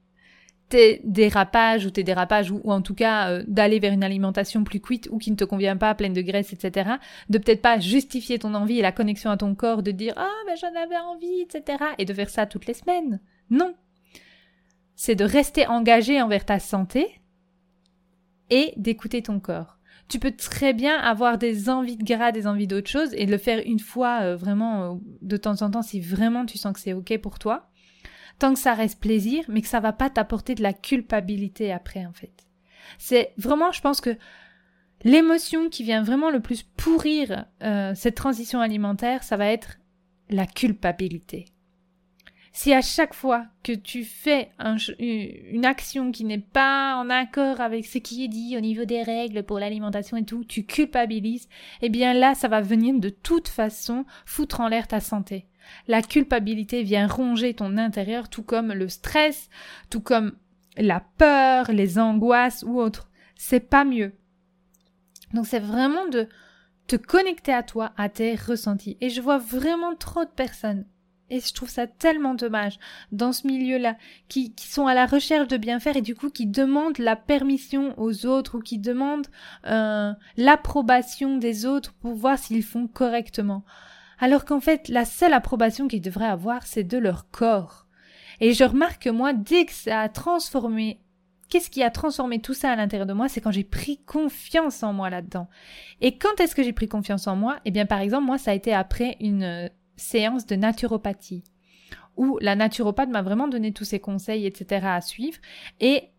tes 0.68 1.00
dérapages 1.04 1.86
ou 1.86 1.90
tes 1.90 2.02
dérapages 2.02 2.50
ou, 2.50 2.60
en 2.64 2.82
tout 2.82 2.94
cas 2.94 3.30
euh, 3.30 3.44
d'aller 3.46 3.78
vers 3.78 3.92
une 3.92 4.04
alimentation 4.04 4.64
plus 4.64 4.80
cuite 4.80 5.08
ou 5.10 5.18
qui 5.18 5.30
ne 5.30 5.36
te 5.36 5.44
convient 5.44 5.76
pas, 5.76 5.94
pleine 5.94 6.12
de 6.12 6.20
graisse, 6.20 6.52
etc. 6.52 6.90
De 7.30 7.38
peut-être 7.38 7.62
pas 7.62 7.78
justifier 7.78 8.38
ton 8.38 8.54
envie 8.54 8.78
et 8.78 8.82
la 8.82 8.92
connexion 8.92 9.30
à 9.30 9.36
ton 9.36 9.54
corps, 9.54 9.82
de 9.82 9.90
dire 9.90 10.14
ah 10.16 10.42
mais 10.46 10.56
j'en 10.56 10.74
avais 10.80 10.98
envie, 10.98 11.40
etc. 11.40 11.78
Et 11.98 12.04
de 12.04 12.14
faire 12.14 12.30
ça 12.30 12.46
toutes 12.46 12.66
les 12.66 12.74
semaines. 12.74 13.20
Non. 13.50 13.74
C'est 14.94 15.14
de 15.14 15.24
rester 15.24 15.66
engagé 15.66 16.20
envers 16.20 16.44
ta 16.44 16.58
santé 16.58 17.20
et 18.50 18.72
d'écouter 18.76 19.22
ton 19.22 19.40
corps. 19.40 19.78
Tu 20.08 20.18
peux 20.18 20.32
très 20.32 20.72
bien 20.72 20.96
avoir 20.98 21.36
des 21.36 21.68
envies 21.68 21.98
de 21.98 22.04
gras, 22.04 22.32
des 22.32 22.46
envies 22.46 22.66
d'autre 22.66 22.88
chose 22.88 23.12
et 23.12 23.26
le 23.26 23.36
faire 23.36 23.62
une 23.64 23.78
fois 23.78 24.20
euh, 24.22 24.36
vraiment 24.36 24.82
euh, 24.82 24.94
de 25.20 25.36
temps 25.36 25.60
en 25.62 25.70
temps 25.70 25.82
si 25.82 26.00
vraiment 26.00 26.46
tu 26.46 26.56
sens 26.56 26.72
que 26.72 26.80
c'est 26.80 26.94
ok 26.94 27.18
pour 27.18 27.38
toi 27.38 27.68
tant 28.38 28.54
que 28.54 28.60
ça 28.60 28.74
reste 28.74 29.00
plaisir, 29.00 29.44
mais 29.48 29.62
que 29.62 29.68
ça 29.68 29.80
va 29.80 29.92
pas 29.92 30.10
t'apporter 30.10 30.54
de 30.54 30.62
la 30.62 30.72
culpabilité 30.72 31.72
après, 31.72 32.06
en 32.06 32.12
fait. 32.12 32.46
C'est 32.98 33.32
vraiment, 33.36 33.72
je 33.72 33.80
pense 33.80 34.00
que 34.00 34.16
l'émotion 35.04 35.68
qui 35.68 35.82
vient 35.82 36.02
vraiment 36.02 36.30
le 36.30 36.40
plus 36.40 36.62
pourrir 36.62 37.46
euh, 37.62 37.92
cette 37.94 38.14
transition 38.14 38.60
alimentaire, 38.60 39.22
ça 39.22 39.36
va 39.36 39.46
être 39.46 39.78
la 40.30 40.46
culpabilité. 40.46 41.46
Si 42.52 42.72
à 42.72 42.82
chaque 42.82 43.14
fois 43.14 43.46
que 43.62 43.72
tu 43.72 44.02
fais 44.02 44.50
une 44.98 45.64
action 45.64 46.10
qui 46.10 46.24
n'est 46.24 46.38
pas 46.38 46.96
en 46.96 47.08
accord 47.08 47.60
avec 47.60 47.86
ce 47.86 47.98
qui 47.98 48.24
est 48.24 48.28
dit 48.28 48.56
au 48.56 48.60
niveau 48.60 48.84
des 48.84 49.02
règles 49.02 49.44
pour 49.44 49.60
l'alimentation 49.60 50.16
et 50.16 50.24
tout, 50.24 50.44
tu 50.44 50.64
culpabilises, 50.64 51.48
eh 51.82 51.88
bien 51.88 52.14
là, 52.14 52.34
ça 52.34 52.48
va 52.48 52.60
venir 52.60 52.98
de 52.98 53.10
toute 53.10 53.46
façon 53.46 54.06
foutre 54.26 54.60
en 54.60 54.66
l'air 54.66 54.88
ta 54.88 54.98
santé. 54.98 55.46
La 55.86 56.02
culpabilité 56.02 56.82
vient 56.82 57.06
ronger 57.06 57.54
ton 57.54 57.76
intérieur, 57.76 58.28
tout 58.28 58.42
comme 58.42 58.72
le 58.72 58.88
stress, 58.88 59.48
tout 59.90 60.00
comme 60.00 60.32
la 60.76 61.00
peur, 61.18 61.72
les 61.72 61.98
angoisses 61.98 62.64
ou 62.66 62.80
autres. 62.80 63.10
C'est 63.36 63.68
pas 63.68 63.84
mieux. 63.84 64.12
Donc 65.34 65.46
c'est 65.46 65.58
vraiment 65.58 66.06
de 66.08 66.28
te 66.86 66.96
connecter 66.96 67.52
à 67.52 67.62
toi, 67.62 67.92
à 67.96 68.08
tes 68.08 68.34
ressentis. 68.34 68.96
Et 69.00 69.10
je 69.10 69.20
vois 69.20 69.38
vraiment 69.38 69.94
trop 69.94 70.24
de 70.24 70.30
personnes, 70.30 70.86
et 71.30 71.40
je 71.40 71.52
trouve 71.52 71.68
ça 71.68 71.86
tellement 71.86 72.34
dommage, 72.34 72.78
dans 73.12 73.32
ce 73.32 73.46
milieu-là, 73.46 73.96
qui, 74.28 74.54
qui 74.54 74.66
sont 74.66 74.86
à 74.86 74.94
la 74.94 75.06
recherche 75.06 75.48
de 75.48 75.56
bien 75.56 75.80
faire 75.80 75.96
et 75.96 76.02
du 76.02 76.14
coup 76.14 76.30
qui 76.30 76.46
demandent 76.46 76.98
la 76.98 77.16
permission 77.16 77.94
aux 77.98 78.26
autres 78.26 78.58
ou 78.58 78.60
qui 78.60 78.78
demandent 78.78 79.28
euh, 79.66 80.12
l'approbation 80.36 81.36
des 81.36 81.66
autres 81.66 81.92
pour 82.00 82.14
voir 82.14 82.38
s'ils 82.38 82.62
font 82.62 82.86
correctement. 82.86 83.64
Alors 84.18 84.44
qu'en 84.44 84.60
fait, 84.60 84.88
la 84.88 85.04
seule 85.04 85.32
approbation 85.32 85.88
qu'ils 85.88 86.00
devraient 86.00 86.26
avoir, 86.26 86.66
c'est 86.66 86.84
de 86.84 86.98
leur 86.98 87.30
corps. 87.30 87.86
Et 88.40 88.52
je 88.52 88.64
remarque 88.64 89.04
que 89.04 89.10
moi, 89.10 89.32
dès 89.32 89.64
que 89.64 89.72
ça 89.72 90.00
a 90.00 90.08
transformé 90.08 91.00
Qu'est-ce 91.48 91.70
qui 91.70 91.82
a 91.82 91.90
transformé 91.90 92.40
tout 92.40 92.52
ça 92.52 92.72
à 92.72 92.76
l'intérieur 92.76 93.06
de 93.06 93.14
moi 93.14 93.28
C'est 93.28 93.40
quand 93.40 93.50
j'ai 93.50 93.64
pris 93.64 93.98
confiance 94.04 94.82
en 94.82 94.92
moi 94.92 95.08
là-dedans. 95.08 95.48
Et 96.02 96.18
quand 96.18 96.40
est-ce 96.40 96.54
que 96.54 96.62
j'ai 96.62 96.74
pris 96.74 96.88
confiance 96.88 97.26
en 97.26 97.36
moi? 97.36 97.58
Eh 97.64 97.70
bien, 97.70 97.86
par 97.86 98.00
exemple, 98.00 98.26
moi, 98.26 98.36
ça 98.36 98.50
a 98.50 98.54
été 98.54 98.74
après 98.74 99.16
une 99.18 99.44
euh, 99.44 99.68
séance 99.96 100.44
de 100.44 100.56
naturopathie 100.56 101.44
où 102.18 102.36
la 102.42 102.56
naturopathe 102.56 103.08
m'a 103.08 103.22
vraiment 103.22 103.48
donné 103.48 103.72
tous 103.72 103.84
ses 103.84 104.00
conseils, 104.00 104.44
etc. 104.44 104.86
à 104.88 105.00
suivre. 105.00 105.38
Et 105.80 106.10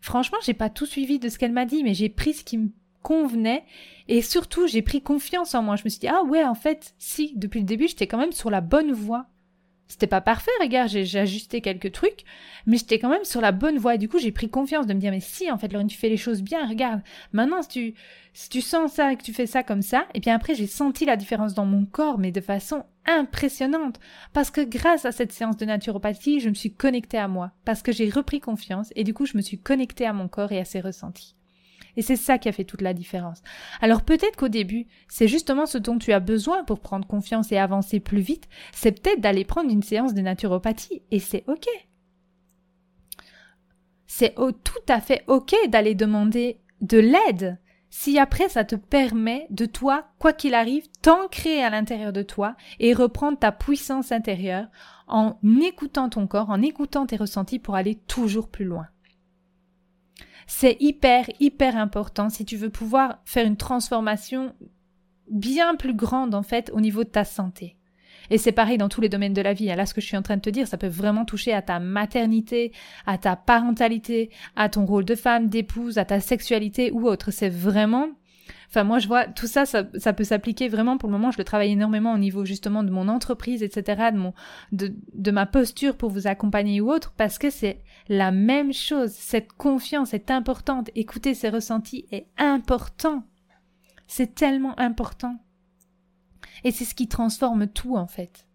franchement, 0.00 0.38
j'ai 0.44 0.54
pas 0.54 0.70
tout 0.70 0.86
suivi 0.86 1.18
de 1.18 1.28
ce 1.28 1.38
qu'elle 1.38 1.52
m'a 1.52 1.64
dit, 1.64 1.82
mais 1.82 1.94
j'ai 1.94 2.10
pris 2.10 2.34
ce 2.34 2.44
qui 2.44 2.58
me 2.58 2.68
convenait 3.02 3.64
et 4.08 4.22
surtout 4.22 4.66
j'ai 4.66 4.82
pris 4.82 5.02
confiance 5.02 5.54
en 5.54 5.62
moi. 5.62 5.76
Je 5.76 5.84
me 5.84 5.90
suis 5.90 6.00
dit 6.00 6.08
ah 6.08 6.22
ouais 6.22 6.44
en 6.44 6.54
fait 6.54 6.94
si 6.98 7.32
depuis 7.36 7.60
le 7.60 7.66
début 7.66 7.88
j'étais 7.88 8.06
quand 8.06 8.18
même 8.18 8.32
sur 8.32 8.50
la 8.50 8.60
bonne 8.60 8.92
voie. 8.92 9.26
C'était 9.92 10.06
pas 10.06 10.22
parfait, 10.22 10.50
regarde, 10.58 10.88
j'ai 10.88 11.18
ajusté 11.18 11.60
quelques 11.60 11.92
trucs, 11.92 12.24
mais 12.64 12.78
j'étais 12.78 12.98
quand 12.98 13.10
même 13.10 13.26
sur 13.26 13.42
la 13.42 13.52
bonne 13.52 13.76
voie. 13.76 13.96
Et 13.96 13.98
du 13.98 14.08
coup, 14.08 14.18
j'ai 14.18 14.32
pris 14.32 14.48
confiance 14.48 14.86
de 14.86 14.94
me 14.94 14.98
dire, 14.98 15.10
mais 15.10 15.20
si, 15.20 15.50
en 15.50 15.58
fait, 15.58 15.70
Laurine, 15.70 15.86
tu 15.86 15.98
fais 15.98 16.08
les 16.08 16.16
choses 16.16 16.40
bien, 16.40 16.66
regarde. 16.66 17.02
Maintenant, 17.32 17.60
si 17.60 17.68
tu, 17.68 17.94
si 18.32 18.48
tu 18.48 18.62
sens 18.62 18.92
ça 18.92 19.12
et 19.12 19.16
que 19.16 19.22
tu 19.22 19.34
fais 19.34 19.46
ça 19.46 19.62
comme 19.62 19.82
ça, 19.82 20.06
et 20.14 20.20
bien 20.20 20.34
après, 20.34 20.54
j'ai 20.54 20.66
senti 20.66 21.04
la 21.04 21.16
différence 21.18 21.52
dans 21.52 21.66
mon 21.66 21.84
corps, 21.84 22.18
mais 22.18 22.32
de 22.32 22.40
façon 22.40 22.86
impressionnante. 23.04 24.00
Parce 24.32 24.50
que 24.50 24.62
grâce 24.62 25.04
à 25.04 25.12
cette 25.12 25.32
séance 25.32 25.58
de 25.58 25.66
naturopathie, 25.66 26.40
je 26.40 26.48
me 26.48 26.54
suis 26.54 26.72
connectée 26.72 27.18
à 27.18 27.28
moi. 27.28 27.52
Parce 27.66 27.82
que 27.82 27.92
j'ai 27.92 28.08
repris 28.08 28.40
confiance, 28.40 28.94
et 28.96 29.04
du 29.04 29.12
coup, 29.12 29.26
je 29.26 29.36
me 29.36 29.42
suis 29.42 29.58
connectée 29.58 30.06
à 30.06 30.14
mon 30.14 30.26
corps 30.26 30.52
et 30.52 30.58
à 30.58 30.64
ses 30.64 30.80
ressentis. 30.80 31.36
Et 31.96 32.02
c'est 32.02 32.16
ça 32.16 32.38
qui 32.38 32.48
a 32.48 32.52
fait 32.52 32.64
toute 32.64 32.82
la 32.82 32.94
différence. 32.94 33.42
Alors 33.80 34.02
peut-être 34.02 34.36
qu'au 34.36 34.48
début, 34.48 34.86
c'est 35.08 35.28
justement 35.28 35.66
ce 35.66 35.78
dont 35.78 35.98
tu 35.98 36.12
as 36.12 36.20
besoin 36.20 36.64
pour 36.64 36.80
prendre 36.80 37.06
confiance 37.06 37.52
et 37.52 37.58
avancer 37.58 38.00
plus 38.00 38.20
vite, 38.20 38.48
c'est 38.72 39.00
peut-être 39.00 39.20
d'aller 39.20 39.44
prendre 39.44 39.70
une 39.70 39.82
séance 39.82 40.14
de 40.14 40.20
naturopathie, 40.20 41.02
et 41.10 41.18
c'est 41.18 41.44
ok. 41.48 41.66
C'est 44.06 44.34
tout 44.34 44.86
à 44.88 45.00
fait 45.00 45.24
ok 45.26 45.54
d'aller 45.68 45.94
demander 45.94 46.60
de 46.80 46.98
l'aide 46.98 47.58
si 47.88 48.18
après 48.18 48.48
ça 48.48 48.64
te 48.64 48.74
permet 48.74 49.46
de 49.50 49.66
toi, 49.66 50.06
quoi 50.18 50.32
qu'il 50.32 50.54
arrive, 50.54 50.88
t'ancrer 51.02 51.62
à 51.62 51.68
l'intérieur 51.68 52.12
de 52.12 52.22
toi 52.22 52.56
et 52.80 52.94
reprendre 52.94 53.38
ta 53.38 53.52
puissance 53.52 54.12
intérieure 54.12 54.66
en 55.08 55.38
écoutant 55.60 56.08
ton 56.08 56.26
corps, 56.26 56.48
en 56.48 56.62
écoutant 56.62 57.04
tes 57.04 57.16
ressentis 57.16 57.58
pour 57.58 57.74
aller 57.74 57.94
toujours 57.94 58.48
plus 58.48 58.64
loin. 58.64 58.86
C'est 60.46 60.76
hyper, 60.80 61.26
hyper 61.40 61.76
important 61.76 62.28
si 62.28 62.44
tu 62.44 62.56
veux 62.56 62.70
pouvoir 62.70 63.18
faire 63.24 63.46
une 63.46 63.56
transformation 63.56 64.54
bien 65.30 65.76
plus 65.76 65.94
grande 65.94 66.34
en 66.34 66.42
fait 66.42 66.70
au 66.74 66.80
niveau 66.80 67.04
de 67.04 67.08
ta 67.08 67.24
santé. 67.24 67.76
Et 68.30 68.38
c'est 68.38 68.52
pareil 68.52 68.78
dans 68.78 68.88
tous 68.88 69.00
les 69.00 69.08
domaines 69.08 69.34
de 69.34 69.42
la 69.42 69.52
vie. 69.52 69.66
Là, 69.66 69.84
ce 69.84 69.94
que 69.94 70.00
je 70.00 70.06
suis 70.06 70.16
en 70.16 70.22
train 70.22 70.36
de 70.36 70.42
te 70.42 70.50
dire, 70.50 70.66
ça 70.66 70.78
peut 70.78 70.86
vraiment 70.86 71.24
toucher 71.24 71.52
à 71.52 71.62
ta 71.62 71.80
maternité, 71.80 72.72
à 73.06 73.18
ta 73.18 73.36
parentalité, 73.36 74.30
à 74.56 74.68
ton 74.68 74.86
rôle 74.86 75.04
de 75.04 75.14
femme, 75.14 75.48
d'épouse, 75.48 75.98
à 75.98 76.04
ta 76.04 76.20
sexualité 76.20 76.90
ou 76.92 77.08
autre. 77.08 77.30
C'est 77.30 77.48
vraiment 77.48 78.08
Enfin, 78.72 78.84
moi, 78.84 78.98
je 78.98 79.06
vois 79.06 79.26
tout 79.26 79.46
ça, 79.46 79.66
ça, 79.66 79.84
peut 79.84 80.24
s'appliquer 80.24 80.70
vraiment 80.70 80.96
pour 80.96 81.10
le 81.10 81.12
moment. 81.12 81.30
Je 81.30 81.36
le 81.36 81.44
travaille 81.44 81.72
énormément 81.72 82.14
au 82.14 82.16
niveau 82.16 82.46
justement 82.46 82.82
de 82.82 82.88
mon 82.88 83.06
entreprise, 83.08 83.62
etc., 83.62 84.08
de 84.14 84.16
mon, 84.16 84.32
de, 84.72 84.94
de 85.12 85.30
ma 85.30 85.44
posture 85.44 85.94
pour 85.94 86.08
vous 86.08 86.26
accompagner 86.26 86.80
ou 86.80 86.90
autre, 86.90 87.12
parce 87.18 87.36
que 87.36 87.50
c'est 87.50 87.82
la 88.08 88.30
même 88.30 88.72
chose. 88.72 89.10
Cette 89.10 89.52
confiance 89.52 90.14
est 90.14 90.30
importante. 90.30 90.88
Écouter 90.94 91.34
ses 91.34 91.50
ressentis 91.50 92.06
est 92.12 92.28
important. 92.38 93.24
C'est 94.06 94.34
tellement 94.34 94.78
important. 94.80 95.36
Et 96.64 96.70
c'est 96.70 96.86
ce 96.86 96.94
qui 96.94 97.08
transforme 97.08 97.66
tout, 97.66 97.98
en 97.98 98.06
fait. 98.06 98.46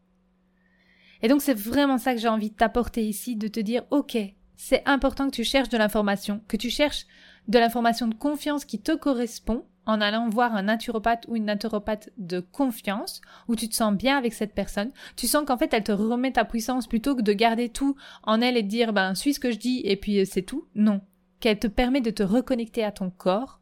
Et 1.22 1.28
donc, 1.28 1.44
c'est 1.44 1.54
vraiment 1.54 2.00
ça 2.00 2.16
que 2.16 2.20
j'ai 2.20 2.28
envie 2.28 2.50
de 2.50 2.56
t'apporter 2.56 3.08
ici, 3.08 3.36
de 3.36 3.48
te 3.48 3.60
dire, 3.60 3.84
OK, 3.92 4.18
c'est 4.56 4.82
important 4.88 5.28
que 5.28 5.36
tu 5.36 5.44
cherches 5.44 5.70
de 5.70 5.78
l'information, 5.78 6.42
que 6.48 6.58
tu 6.58 6.72
cherches 6.72 7.06
de 7.48 7.60
l'information 7.60 8.08
de 8.08 8.16
confiance 8.16 8.66
qui 8.66 8.82
te 8.82 8.96
correspond, 8.96 9.64
en 9.88 10.02
allant 10.02 10.30
voir 10.30 10.56
un 10.56 10.64
naturopathe 10.64 11.26
ou 11.28 11.36
une 11.36 11.46
naturopathe 11.46 12.10
de 12.18 12.40
confiance, 12.40 13.22
où 13.48 13.56
tu 13.56 13.68
te 13.68 13.76
sens 13.76 13.96
bien 13.96 14.18
avec 14.18 14.34
cette 14.34 14.54
personne, 14.54 14.92
tu 15.16 15.28
sens 15.28 15.46
qu'en 15.46 15.58
fait 15.58 15.74
elle 15.74 15.84
te 15.84 15.92
remet 15.92 16.34
ta 16.34 16.46
puissance 16.46 16.88
plutôt 16.88 17.16
que 17.16 17.22
de 17.22 17.34
garder 17.34 17.70
tout 17.70 17.96
en 18.24 18.42
elle 18.42 18.58
et 18.58 18.64
de 18.64 18.68
dire 18.68 18.94
ben 18.94 19.16
suis 19.16 19.34
ce 19.34 19.40
que 19.40 19.52
je 19.52 19.58
dis 19.58 19.82
et 19.86 19.96
puis 19.96 20.20
euh, 20.20 20.26
c'est 20.26 20.44
tout. 20.44 20.68
Non, 20.76 21.02
qu'elle 21.40 21.58
te 21.58 21.68
permet 21.68 22.02
de 22.02 22.12
te 22.12 22.24
reconnecter 22.24 22.84
à 22.84 22.92
ton 22.92 23.10
corps, 23.10 23.62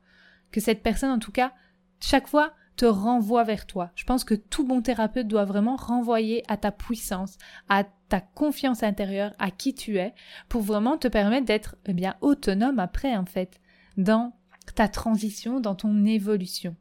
que 0.52 0.60
cette 0.60 0.84
personne 0.84 1.12
en 1.12 1.20
tout 1.20 1.32
cas 1.32 1.54
chaque 2.02 2.28
fois 2.28 2.54
te 2.76 2.86
renvoie 2.86 3.44
vers 3.44 3.66
toi. 3.66 3.92
Je 3.96 4.04
pense 4.04 4.24
que 4.24 4.34
tout 4.34 4.66
bon 4.66 4.82
thérapeute 4.82 5.28
doit 5.28 5.46
vraiment 5.46 5.78
renvoyer 5.78 6.44
à 6.48 6.58
ta 6.58 6.72
puissance, 6.72 7.38
à 7.70 7.86
ta 8.10 8.20
confiance 8.20 8.84
intérieure, 8.84 9.34
à 9.40 9.50
qui 9.52 9.74
tu 9.74 9.98
es, 9.98 10.14
pour 10.50 10.62
vraiment 10.62 10.98
te 10.98 11.08
permettre 11.08 11.46
d'être 11.46 11.76
eh 11.86 11.94
bien 11.94 12.16
autonome 12.22 12.80
après 12.80 13.16
en 13.16 13.26
fait 13.26 13.62
dans 13.98 14.34
ta 14.74 14.88
transition, 14.88 15.60
dans 15.60 15.76
ton 15.76 16.06
évolution. 16.06 16.76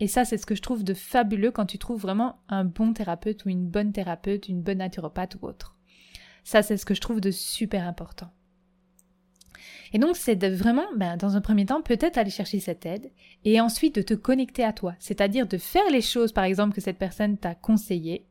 Et 0.00 0.06
ça, 0.06 0.24
c'est 0.24 0.38
ce 0.38 0.46
que 0.46 0.54
je 0.54 0.62
trouve 0.62 0.84
de 0.84 0.94
fabuleux 0.94 1.50
quand 1.50 1.66
tu 1.66 1.78
trouves 1.78 2.00
vraiment 2.00 2.40
un 2.48 2.64
bon 2.64 2.92
thérapeute 2.92 3.44
ou 3.44 3.48
une 3.48 3.66
bonne 3.66 3.92
thérapeute, 3.92 4.48
une 4.48 4.62
bonne 4.62 4.78
naturopathe 4.78 5.36
ou 5.40 5.46
autre. 5.46 5.76
Ça, 6.44 6.62
c'est 6.62 6.76
ce 6.76 6.86
que 6.86 6.94
je 6.94 7.00
trouve 7.00 7.20
de 7.20 7.30
super 7.30 7.86
important. 7.86 8.30
Et 9.92 9.98
donc, 9.98 10.16
c'est 10.16 10.36
de 10.36 10.48
vraiment, 10.48 10.86
ben, 10.96 11.16
dans 11.16 11.36
un 11.36 11.40
premier 11.40 11.66
temps, 11.66 11.82
peut-être 11.82 12.18
aller 12.18 12.30
chercher 12.30 12.60
cette 12.60 12.86
aide 12.86 13.10
et 13.44 13.60
ensuite 13.60 13.94
de 13.94 14.02
te 14.02 14.14
connecter 14.14 14.64
à 14.64 14.72
toi. 14.72 14.94
C'est-à-dire 14.98 15.46
de 15.46 15.58
faire 15.58 15.90
les 15.90 16.02
choses, 16.02 16.32
par 16.32 16.44
exemple, 16.44 16.74
que 16.74 16.80
cette 16.80 16.98
personne 16.98 17.38
t'a 17.38 17.54
conseillé, 17.54 18.26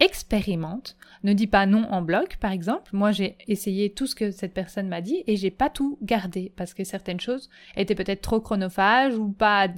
expérimente, 0.00 0.96
ne 1.22 1.32
dis 1.32 1.46
pas 1.46 1.66
non 1.66 1.86
en 1.90 2.02
bloc, 2.02 2.36
par 2.38 2.50
exemple. 2.50 2.90
Moi, 2.92 3.12
j'ai 3.12 3.36
essayé 3.46 3.92
tout 3.92 4.06
ce 4.06 4.14
que 4.14 4.30
cette 4.30 4.54
personne 4.54 4.88
m'a 4.88 5.00
dit 5.00 5.22
et 5.26 5.36
j'ai 5.36 5.50
pas 5.50 5.70
tout 5.70 5.98
gardé 6.02 6.52
parce 6.56 6.74
que 6.74 6.84
certaines 6.84 7.20
choses 7.20 7.48
étaient 7.76 7.94
peut-être 7.94 8.22
trop 8.22 8.40
chronophages 8.40 9.14
ou 9.14 9.28
pas, 9.28 9.68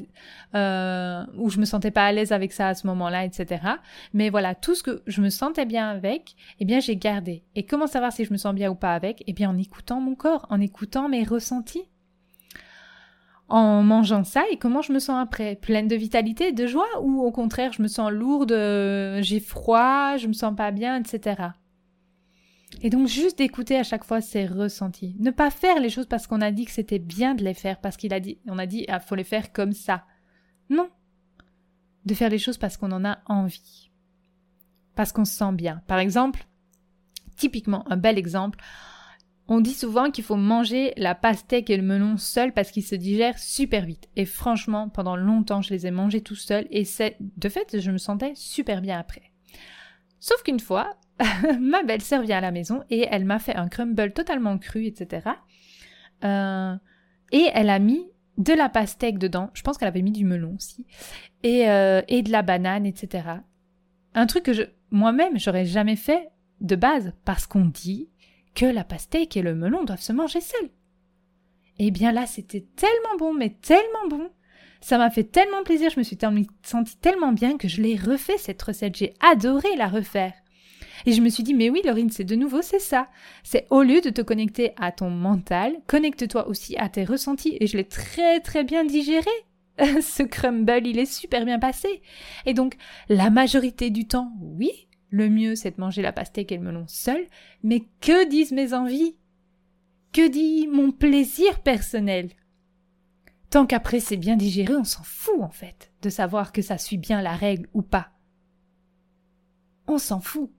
euh, 0.54 1.25
ou 1.37 1.50
je 1.50 1.59
me 1.59 1.64
sentais 1.64 1.90
pas 1.90 2.06
à 2.06 2.12
l'aise 2.12 2.33
avec 2.33 2.52
ça 2.52 2.68
à 2.68 2.75
ce 2.75 2.87
moment-là, 2.87 3.25
etc. 3.25 3.62
Mais 4.12 4.30
voilà, 4.30 4.54
tout 4.54 4.75
ce 4.75 4.83
que 4.83 5.02
je 5.06 5.21
me 5.21 5.28
sentais 5.28 5.66
bien 5.66 5.90
avec, 5.90 6.35
eh 6.61 6.64
bien, 6.64 6.80
j'ai 6.80 6.97
gardé. 6.97 7.42
Et 7.54 7.66
comment 7.66 7.87
savoir 7.87 8.12
si 8.12 8.25
je 8.25 8.33
me 8.33 8.38
sens 8.38 8.54
bien 8.54 8.71
ou 8.71 8.75
pas 8.75 8.94
avec? 8.94 9.23
Eh 9.26 9.33
bien, 9.33 9.50
en 9.50 9.59
écoutant 9.59 10.00
mon 10.00 10.14
corps, 10.14 10.47
en 10.49 10.61
écoutant 10.61 11.09
mes 11.09 11.25
ressentis 11.25 11.85
en 13.48 13.82
mangeant 13.82 14.24
ça 14.24 14.44
et 14.50 14.56
comment 14.56 14.82
je 14.82 14.92
me 14.92 14.98
sens 14.98 15.22
après? 15.22 15.56
Pleine 15.56 15.88
de 15.88 15.96
vitalité, 15.96 16.52
de 16.52 16.66
joie 16.66 16.88
ou 17.02 17.22
au 17.22 17.30
contraire 17.30 17.72
je 17.72 17.82
me 17.82 17.88
sens 17.88 18.10
lourde, 18.10 18.52
euh, 18.52 19.20
j'ai 19.22 19.40
froid, 19.40 20.16
je 20.16 20.28
me 20.28 20.32
sens 20.32 20.54
pas 20.56 20.70
bien, 20.70 20.96
etc. 20.98 21.50
Et 22.82 22.90
donc 22.90 23.06
juste 23.06 23.38
d'écouter 23.38 23.78
à 23.78 23.82
chaque 23.82 24.04
fois 24.04 24.20
ces 24.20 24.46
ressentis. 24.46 25.16
Ne 25.18 25.30
pas 25.30 25.50
faire 25.50 25.80
les 25.80 25.90
choses 25.90 26.06
parce 26.06 26.26
qu'on 26.26 26.40
a 26.40 26.50
dit 26.50 26.64
que 26.64 26.70
c'était 26.70 26.98
bien 26.98 27.34
de 27.34 27.44
les 27.44 27.54
faire, 27.54 27.80
parce 27.80 27.96
qu'il 27.96 28.12
a 28.12 28.20
dit, 28.20 28.38
on 28.46 28.58
a 28.58 28.66
dit, 28.66 28.84
ah, 28.88 29.00
faut 29.00 29.14
les 29.14 29.24
faire 29.24 29.52
comme 29.52 29.72
ça. 29.72 30.04
Non. 30.70 30.88
De 32.04 32.14
faire 32.14 32.30
les 32.30 32.38
choses 32.38 32.58
parce 32.58 32.76
qu'on 32.76 32.92
en 32.92 33.04
a 33.04 33.18
envie. 33.26 33.90
Parce 34.94 35.12
qu'on 35.12 35.24
se 35.24 35.34
sent 35.34 35.52
bien. 35.52 35.82
Par 35.86 35.98
exemple, 35.98 36.46
typiquement, 37.36 37.90
un 37.90 37.96
bel 37.96 38.18
exemple, 38.18 38.58
on 39.46 39.60
dit 39.60 39.74
souvent 39.74 40.10
qu'il 40.10 40.24
faut 40.24 40.36
manger 40.36 40.94
la 40.96 41.14
pastèque 41.14 41.68
et 41.68 41.76
le 41.76 41.82
melon 41.82 42.16
seul 42.16 42.52
parce 42.52 42.70
qu'ils 42.70 42.84
se 42.84 42.94
digèrent 42.94 43.38
super 43.38 43.84
vite. 43.84 44.08
Et 44.16 44.24
franchement, 44.24 44.88
pendant 44.88 45.16
longtemps, 45.16 45.60
je 45.60 45.70
les 45.70 45.86
ai 45.86 45.90
mangés 45.90 46.22
tout 46.22 46.34
seuls 46.34 46.66
et 46.70 46.84
c'est, 46.84 47.16
de 47.20 47.48
fait, 47.48 47.78
je 47.78 47.90
me 47.90 47.98
sentais 47.98 48.32
super 48.34 48.80
bien 48.80 48.98
après. 48.98 49.32
Sauf 50.18 50.42
qu'une 50.42 50.60
fois, 50.60 50.96
ma 51.60 51.82
belle-sœur 51.82 52.22
vient 52.22 52.38
à 52.38 52.40
la 52.40 52.52
maison 52.52 52.82
et 52.88 53.06
elle 53.10 53.26
m'a 53.26 53.38
fait 53.38 53.54
un 53.54 53.68
crumble 53.68 54.12
totalement 54.12 54.56
cru, 54.56 54.86
etc. 54.86 55.28
Euh, 56.24 56.74
et 57.30 57.50
elle 57.52 57.68
a 57.68 57.78
mis 57.78 58.06
de 58.38 58.54
la 58.54 58.70
pastèque 58.70 59.18
dedans. 59.18 59.50
Je 59.52 59.62
pense 59.62 59.76
qu'elle 59.76 59.88
avait 59.88 60.02
mis 60.02 60.12
du 60.12 60.24
melon 60.24 60.54
aussi. 60.56 60.86
Et, 61.42 61.68
euh, 61.68 62.00
de 62.00 62.30
la 62.30 62.40
banane, 62.40 62.86
etc. 62.86 63.28
Un 64.14 64.26
truc 64.26 64.44
que 64.44 64.70
moi-même, 64.90 65.38
j'aurais 65.38 65.66
jamais 65.66 65.96
fait 65.96 66.30
de 66.62 66.76
base 66.76 67.12
parce 67.24 67.46
qu'on 67.46 67.66
dit 67.66 68.08
que 68.54 68.66
la 68.66 68.84
pastèque 68.84 69.37
et 69.37 69.42
le 69.42 69.54
melon 69.54 69.84
doivent 69.84 70.00
se 70.00 70.12
manger 70.12 70.40
seuls. 70.40 70.70
Eh 71.78 71.90
bien 71.90 72.12
là, 72.12 72.26
c'était 72.26 72.66
tellement 72.76 73.16
bon, 73.18 73.34
mais 73.34 73.50
tellement 73.50 74.08
bon. 74.08 74.30
Ça 74.80 74.99
m'a 74.99 75.11
fait 75.11 75.25
tellement 75.25 75.64
plaisir, 75.64 75.90
je 75.90 75.99
me 75.99 76.04
suis 76.04 76.18
sentie 76.62 76.96
tellement 76.99 77.32
bien 77.32 77.56
que 77.56 77.68
je 77.68 77.80
l'ai 77.80 77.96
refait 77.96 78.38
cette 78.38 78.62
recette. 78.62 78.96
J'ai 78.96 79.14
adoré 79.20 79.75
la 79.76 79.88
refaire. 79.88 80.34
Et 81.06 81.12
je 81.12 81.20
me 81.20 81.28
suis 81.28 81.42
dit, 81.42 81.54
mais 81.54 81.70
oui, 81.70 81.82
Laurine, 81.84 82.11
c'est 82.11 82.25
de 82.25 82.37
nouveau, 82.37 82.62
c'est 82.62 82.78
ça. 82.78 83.08
C'est 83.42 83.66
au 83.70 83.82
lieu 83.82 84.00
de 84.00 84.11
te 84.11 84.23
connecter 84.23 84.73
à 84.80 84.92
ton 84.92 85.11
mental, 85.11 85.75
connecte-toi 85.87 86.49
aussi 86.49 86.76
à 86.76 86.88
tes 86.88 87.04
ressentis. 87.04 87.56
Et 87.61 87.66
je 87.66 87.76
l'ai 87.76 87.84
très 87.84 88.40
très 88.40 88.64
bien 88.64 88.84
digéré. 88.84 89.30
Ce 89.78 90.23
crumble, 90.23 90.87
il 90.87 90.99
est 90.99 91.11
super 91.11 91.44
bien 91.44 91.58
passé. 91.58 92.02
Et 92.46 92.54
donc, 92.54 92.76
la 93.08 93.30
majorité 93.30 93.90
du 93.90 94.06
temps, 94.06 94.32
oui, 94.40 94.87
le 95.14 95.30
mieux 95.30 95.54
c'est 95.54 95.76
de 95.76 95.80
manger 95.80 96.02
la 96.02 96.12
pastèque 96.12 96.50
et 96.50 96.56
le 96.56 96.64
melon 96.64 96.87
seul, 96.88 97.25
mais 97.62 97.85
que 98.00 98.28
disent 98.28 98.50
mes 98.50 98.75
envies? 98.75 99.14
Que 100.12 100.28
dit 100.28 100.66
mon 100.66 100.90
plaisir 100.90 101.62
personnel? 101.62 102.30
Tant 103.49 103.64
qu'après 103.64 104.00
c'est 104.00 104.16
bien 104.16 104.37
digéré, 104.37 104.75
on 104.75 104.83
s'en 104.83 105.04
fout 105.04 105.40
en 105.40 105.50
fait 105.50 105.92
de 106.02 106.11
savoir 106.11 106.50
que 106.50 106.62
ça 106.62 106.78
suit 106.78 106.99
bien 106.99 107.23
la 107.23 107.37
règle 107.37 107.68
ou 107.75 107.83
pas. 107.83 108.11
On 109.87 109.99
s'en 109.99 110.21
fout. 110.21 110.50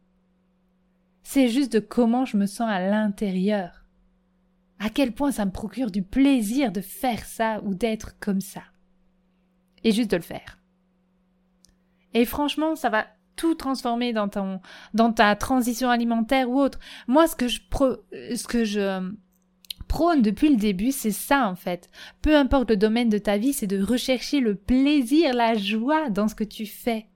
C'est 1.24 1.50
juste 1.50 1.74
de 1.74 1.80
comment 1.80 2.24
je 2.24 2.38
me 2.38 2.46
sens 2.46 2.70
à 2.70 2.80
l'intérieur. 2.80 3.86
À 4.80 4.90
quel 4.90 5.12
point 5.12 5.32
ça 5.34 5.46
me 5.46 5.52
procure 5.52 5.92
du 5.92 6.02
plaisir 6.02 6.72
de 6.72 6.82
faire 6.82 7.26
ça 7.26 7.62
ou 7.64 7.76
d'être 7.76 8.18
comme 8.20 8.42
ça. 8.42 8.64
Et 9.84 9.92
juste 9.92 10.12
de 10.12 10.18
le 10.18 10.24
faire. 10.24 10.60
Et 12.14 12.24
franchement, 12.24 12.76
ça 12.78 12.90
va 12.90 13.08
tout 13.36 13.56
transformer 13.56 14.14
dans 14.14 14.30
ton, 14.30 14.60
dans 14.94 15.12
ta 15.12 15.36
transition 15.36 15.90
alimentaire 15.90 16.50
ou 16.50 16.60
autre. 16.60 16.80
Moi, 17.08 17.28
ce 17.28 17.36
que 17.36 17.48
je 17.48 17.60
ce 18.36 18.48
que 18.48 18.64
je 18.64 19.12
prône 19.88 20.22
depuis 20.22 20.50
le 20.50 20.58
début, 20.58 20.92
c'est 20.92 21.12
ça 21.12 21.48
en 21.48 21.56
fait. 21.56 21.90
Peu 22.22 22.36
importe 22.36 22.70
le 22.70 22.78
domaine 22.78 23.10
de 23.10 23.18
ta 23.18 23.38
vie, 23.38 23.54
c'est 23.54 23.68
de 23.68 23.82
rechercher 23.82 24.40
le 24.40 24.56
plaisir, 24.56 25.34
la 25.34 25.56
joie 25.56 26.10
dans 26.10 26.28
ce 26.28 26.36
que 26.36 26.44
tu 26.44 26.66
fais. 26.66 27.08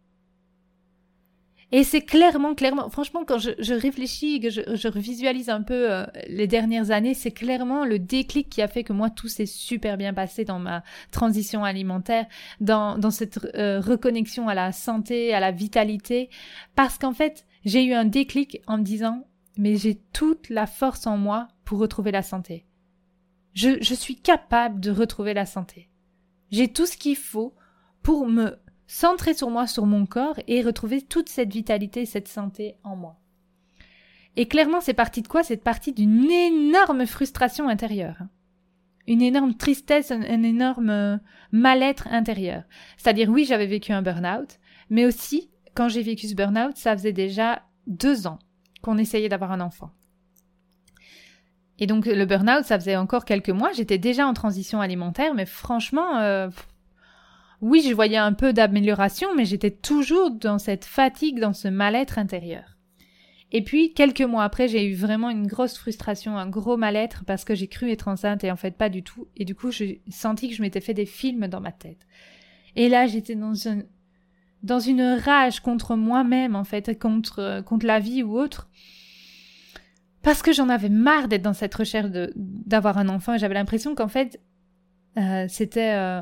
Et 1.72 1.84
c'est 1.84 2.02
clairement, 2.02 2.56
clairement, 2.56 2.90
franchement, 2.90 3.24
quand 3.26 3.38
je, 3.38 3.52
je 3.60 3.76
réfléchis, 3.76 4.40
que 4.40 4.50
je, 4.50 4.62
je 4.74 4.88
revisualise 4.88 5.50
un 5.50 5.62
peu 5.62 5.92
euh, 5.92 6.06
les 6.28 6.48
dernières 6.48 6.90
années, 6.90 7.14
c'est 7.14 7.32
clairement 7.32 7.86
le 7.86 8.00
déclic 8.00 8.50
qui 8.50 8.64
a 8.64 8.68
fait 8.68 8.84
que 8.84 8.94
moi, 8.94 9.12
tout 9.12 9.28
s'est 9.28 9.46
super 9.46 9.96
bien 9.96 10.14
passé 10.14 10.46
dans 10.46 10.58
ma 10.58 10.84
transition 11.12 11.64
alimentaire, 11.64 12.26
dans, 12.60 12.98
dans 12.98 13.12
cette 13.12 13.40
euh, 13.54 13.80
reconnexion 13.80 14.48
à 14.48 14.56
la 14.56 14.72
santé, 14.72 15.32
à 15.34 15.40
la 15.40 15.52
vitalité, 15.52 16.30
parce 16.76 16.98
qu'en 16.98 17.14
fait, 17.14 17.46
j'ai 17.66 17.86
eu 17.86 17.94
un 17.94 18.06
déclic 18.06 18.62
en 18.66 18.80
me 18.80 18.84
disant, 18.84 19.28
mais 19.56 19.76
j'ai 19.76 19.96
toute 20.12 20.50
la 20.50 20.66
force 20.66 21.06
en 21.06 21.18
moi 21.18 21.50
pour 21.66 21.78
retrouver 21.78 22.12
la 22.12 22.24
santé. 22.24 22.66
Je, 23.54 23.78
je 23.82 23.94
suis 23.94 24.16
capable 24.16 24.80
de 24.80 24.90
retrouver 24.90 25.36
la 25.36 25.46
santé. 25.46 25.90
J'ai 26.50 26.68
tout 26.68 26.88
ce 26.88 26.98
qu'il 26.98 27.16
faut 27.16 27.54
pour 28.02 28.28
me 28.28 28.58
centrer 28.90 29.36
sur 29.36 29.52
moi, 29.52 29.68
sur 29.68 29.86
mon 29.86 30.08
corps 30.08 30.40
et 30.48 30.64
retrouver 30.64 31.04
toute 31.04 31.30
cette 31.30 31.54
vitalité, 31.54 32.08
cette 32.08 32.28
santé 32.28 32.76
en 32.84 32.96
moi. 32.96 33.20
Et 34.36 34.48
clairement, 34.48 34.82
c'est 34.82 34.96
parti 34.96 35.22
de 35.22 35.28
quoi? 35.28 35.44
C'est 35.44 35.64
parti 35.64 35.94
d'une 35.94 36.30
énorme 36.32 37.06
frustration 37.06 37.70
intérieure. 37.70 38.18
Une 39.06 39.22
énorme 39.22 39.54
tristesse, 39.54 40.10
un, 40.10 40.22
énorme 40.22 40.90
euh, 40.90 41.18
mal-être 41.52 42.08
intérieur. 42.08 42.64
C'est-à-dire, 42.98 43.30
oui, 43.30 43.46
j'avais 43.46 43.68
vécu 43.68 43.92
un 43.92 44.02
burn-out, 44.02 44.58
mais 44.90 45.06
aussi, 45.06 45.52
quand 45.76 45.88
j'ai 45.88 46.02
vécu 46.02 46.28
ce 46.28 46.36
burn-out, 46.36 46.76
ça 46.76 46.98
faisait 46.98 47.14
déjà 47.14 47.62
deux 47.86 48.26
ans 48.26 48.40
qu'on 48.82 48.98
essayait 48.98 49.30
d'avoir 49.30 49.52
un 49.52 49.62
enfant. 49.62 49.92
Et 51.78 51.86
donc, 51.86 52.08
le 52.08 52.26
burn-out, 52.26 52.66
ça 52.66 52.80
faisait 52.80 52.98
encore 52.98 53.24
quelques 53.24 53.50
mois. 53.50 53.72
J'étais 53.72 54.00
déjà 54.00 54.26
en 54.26 54.34
transition 54.34 54.82
alimentaire, 54.82 55.36
mais 55.36 55.46
franchement, 55.46 56.18
euh, 56.18 56.50
oui, 57.62 57.86
je 57.88 57.94
voyais 57.94 58.18
un 58.18 58.34
peu 58.34 58.54
d'amélioration, 58.54 59.36
mais 59.36 59.46
j'étais 59.46 59.72
toujours 59.72 60.32
dans 60.32 60.60
cette 60.60 60.86
fatigue, 60.86 61.40
dans 61.40 61.54
ce 61.54 61.68
mal-être 61.68 62.18
intérieur. 62.18 62.78
Et 63.52 63.64
puis, 63.64 63.94
quelques 63.94 64.22
mois 64.22 64.44
après, 64.44 64.68
j'ai 64.68 64.86
eu 64.86 64.94
vraiment 64.94 65.30
une 65.30 65.48
grosse 65.48 65.78
frustration, 65.78 66.38
un 66.38 66.48
gros 66.48 66.78
mal-être 66.78 67.26
parce 67.26 67.44
que 67.44 67.56
j'ai 67.56 67.68
cru 67.68 67.90
être 67.90 68.08
enceinte 68.08 68.44
et 68.44 68.52
en 68.52 68.56
fait 68.56 68.78
pas 68.78 68.90
du 68.90 69.02
tout. 69.02 69.28
Et 69.36 69.44
du 69.44 69.56
coup, 69.56 69.72
j'ai 69.72 70.02
senti 70.10 70.50
que 70.50 70.56
je 70.56 70.62
m'étais 70.62 70.82
fait 70.82 70.94
des 70.94 71.08
films 71.08 71.48
dans 71.48 71.60
ma 71.60 71.72
tête. 71.72 72.06
Et 72.76 72.90
là, 72.90 73.08
j'étais 73.08 73.36
dans 73.36 73.54
une, 74.80 75.02
rage 75.02 75.62
contre 75.62 75.96
moi-même, 75.96 76.56
en 76.56 76.64
fait, 76.64 76.98
contre, 77.00 77.64
contre 77.66 77.88
la 77.88 78.00
vie 78.00 78.22
ou 78.22 78.38
autre. 78.40 78.70
Parce 80.22 80.44
que 80.44 80.54
j'en 80.54 80.70
avais 80.70 80.90
marre 80.90 81.28
d'être 81.28 81.42
dans 81.42 81.54
cette 81.54 81.74
recherche 81.74 82.12
d'avoir 82.36 82.98
un 82.98 83.10
enfant 83.10 83.38
j'avais 83.38 83.54
l'impression 83.54 83.96
qu'en 83.96 84.10
fait, 84.10 84.40
euh, 85.18 85.46
c'était, 85.48 85.94
euh, 85.94 86.22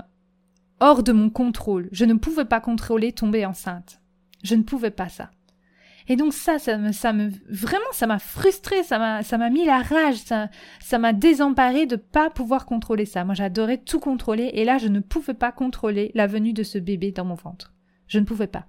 hors 0.79 1.03
de 1.03 1.11
mon 1.11 1.29
contrôle. 1.29 1.89
Je 1.91 2.05
ne 2.05 2.13
pouvais 2.13 2.45
pas 2.45 2.61
contrôler 2.61 3.11
tomber 3.11 3.45
enceinte. 3.45 4.01
Je 4.43 4.55
ne 4.55 4.63
pouvais 4.63 4.91
pas 4.91 5.09
ça. 5.09 5.31
Et 6.09 6.15
donc 6.15 6.33
ça, 6.33 6.57
ça 6.57 6.77
me, 6.77 6.91
ça 6.93 7.11
me, 7.11 7.29
vraiment, 7.49 7.83
ça 7.91 8.07
m'a 8.07 8.19
frustré, 8.19 8.83
ça 8.83 8.97
m'a, 8.97 9.23
ça 9.23 9.37
m'a 9.37 9.49
mis 9.49 9.65
la 9.65 9.81
rage, 9.81 10.15
ça, 10.15 10.49
ça 10.79 10.99
m'a 10.99 11.11
désemparé 11.11 11.85
de 11.85 11.97
pas 11.97 12.29
pouvoir 12.29 12.65
contrôler 12.65 13.05
ça. 13.05 13.25
Moi, 13.25 13.35
j'adorais 13.35 13.77
tout 13.77 13.99
contrôler, 13.99 14.51
et 14.53 14.63
là, 14.63 14.77
je 14.77 14.87
ne 14.87 15.01
pouvais 15.01 15.33
pas 15.33 15.51
contrôler 15.51 16.11
la 16.15 16.27
venue 16.27 16.53
de 16.53 16.63
ce 16.63 16.77
bébé 16.77 17.11
dans 17.11 17.25
mon 17.25 17.35
ventre. 17.35 17.73
Je 18.07 18.19
ne 18.19 18.25
pouvais 18.25 18.47
pas. 18.47 18.67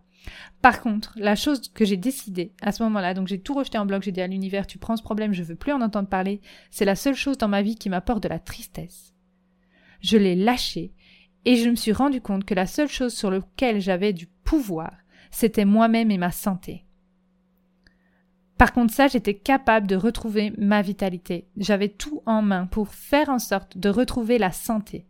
Par 0.63 0.81
contre, 0.81 1.15
la 1.17 1.37
chose 1.37 1.69
que 1.73 1.85
j'ai 1.85 1.97
décidé 1.97 2.53
à 2.61 2.73
ce 2.73 2.83
moment-là, 2.83 3.15
donc 3.15 3.29
j'ai 3.29 3.41
tout 3.41 3.55
rejeté 3.55 3.79
en 3.79 3.87
bloc, 3.87 4.03
j'ai 4.03 4.13
dit 4.13 4.21
à 4.21 4.27
l'univers, 4.27 4.67
tu 4.67 4.79
prends 4.79 4.97
ce 4.97 5.03
problème, 5.03 5.33
je 5.33 5.45
veux 5.45 5.55
plus 5.55 5.73
en 5.73 5.81
entendre 5.81 6.09
parler, 6.09 6.41
c'est 6.71 6.85
la 6.85 6.97
seule 6.97 7.15
chose 7.15 7.39
dans 7.39 7.49
ma 7.49 7.63
vie 7.63 7.77
qui 7.77 7.89
m'apporte 7.89 8.23
de 8.23 8.29
la 8.29 8.41
tristesse. 8.41 9.15
Je 10.01 10.17
l'ai 10.17 10.35
lâché 10.35 10.93
et 11.45 11.57
je 11.57 11.69
me 11.69 11.77
suis 11.77 11.93
rendu 11.93 12.21
compte 12.21 12.45
que 12.45 12.55
la 12.55 12.67
seule 12.67 12.89
chose 12.89 13.15
sur 13.15 13.31
laquelle 13.31 13.81
j'avais 13.81 14.13
du 14.13 14.27
pouvoir, 14.27 14.93
c'était 15.31 15.65
moi-même 15.65 16.11
et 16.11 16.19
ma 16.19 16.31
santé. 16.31 16.85
Par 18.59 18.73
contre, 18.73 18.93
ça, 18.93 19.07
j'étais 19.07 19.35
capable 19.35 19.87
de 19.87 19.95
retrouver 19.95 20.53
ma 20.59 20.83
vitalité. 20.83 21.49
J'avais 21.57 21.89
tout 21.89 22.23
en 22.27 22.43
main 22.43 22.67
pour 22.67 22.89
faire 22.89 23.29
en 23.29 23.39
sorte 23.39 23.79
de 23.79 23.89
retrouver 23.89 24.37
la 24.37 24.51
santé. 24.51 25.07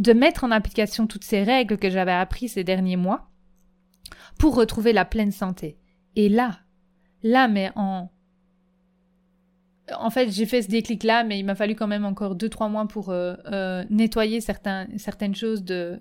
De 0.00 0.12
mettre 0.12 0.42
en 0.42 0.50
application 0.50 1.06
toutes 1.06 1.24
ces 1.24 1.44
règles 1.44 1.78
que 1.78 1.88
j'avais 1.88 2.12
apprises 2.12 2.54
ces 2.54 2.64
derniers 2.64 2.96
mois 2.96 3.30
pour 4.38 4.56
retrouver 4.56 4.92
la 4.92 5.04
pleine 5.04 5.30
santé. 5.30 5.78
Et 6.16 6.28
là, 6.28 6.58
là, 7.22 7.46
mais 7.46 7.70
en 7.76 8.10
en 9.98 10.10
fait, 10.10 10.30
j'ai 10.30 10.46
fait 10.46 10.62
ce 10.62 10.68
déclic-là, 10.68 11.24
mais 11.24 11.38
il 11.38 11.44
m'a 11.44 11.54
fallu 11.54 11.74
quand 11.74 11.86
même 11.86 12.04
encore 12.04 12.34
deux, 12.34 12.48
trois 12.48 12.68
mois 12.68 12.86
pour 12.86 13.10
euh, 13.10 13.34
euh, 13.46 13.84
nettoyer 13.90 14.40
certaines 14.40 15.34
choses 15.34 15.62
de 15.64 15.98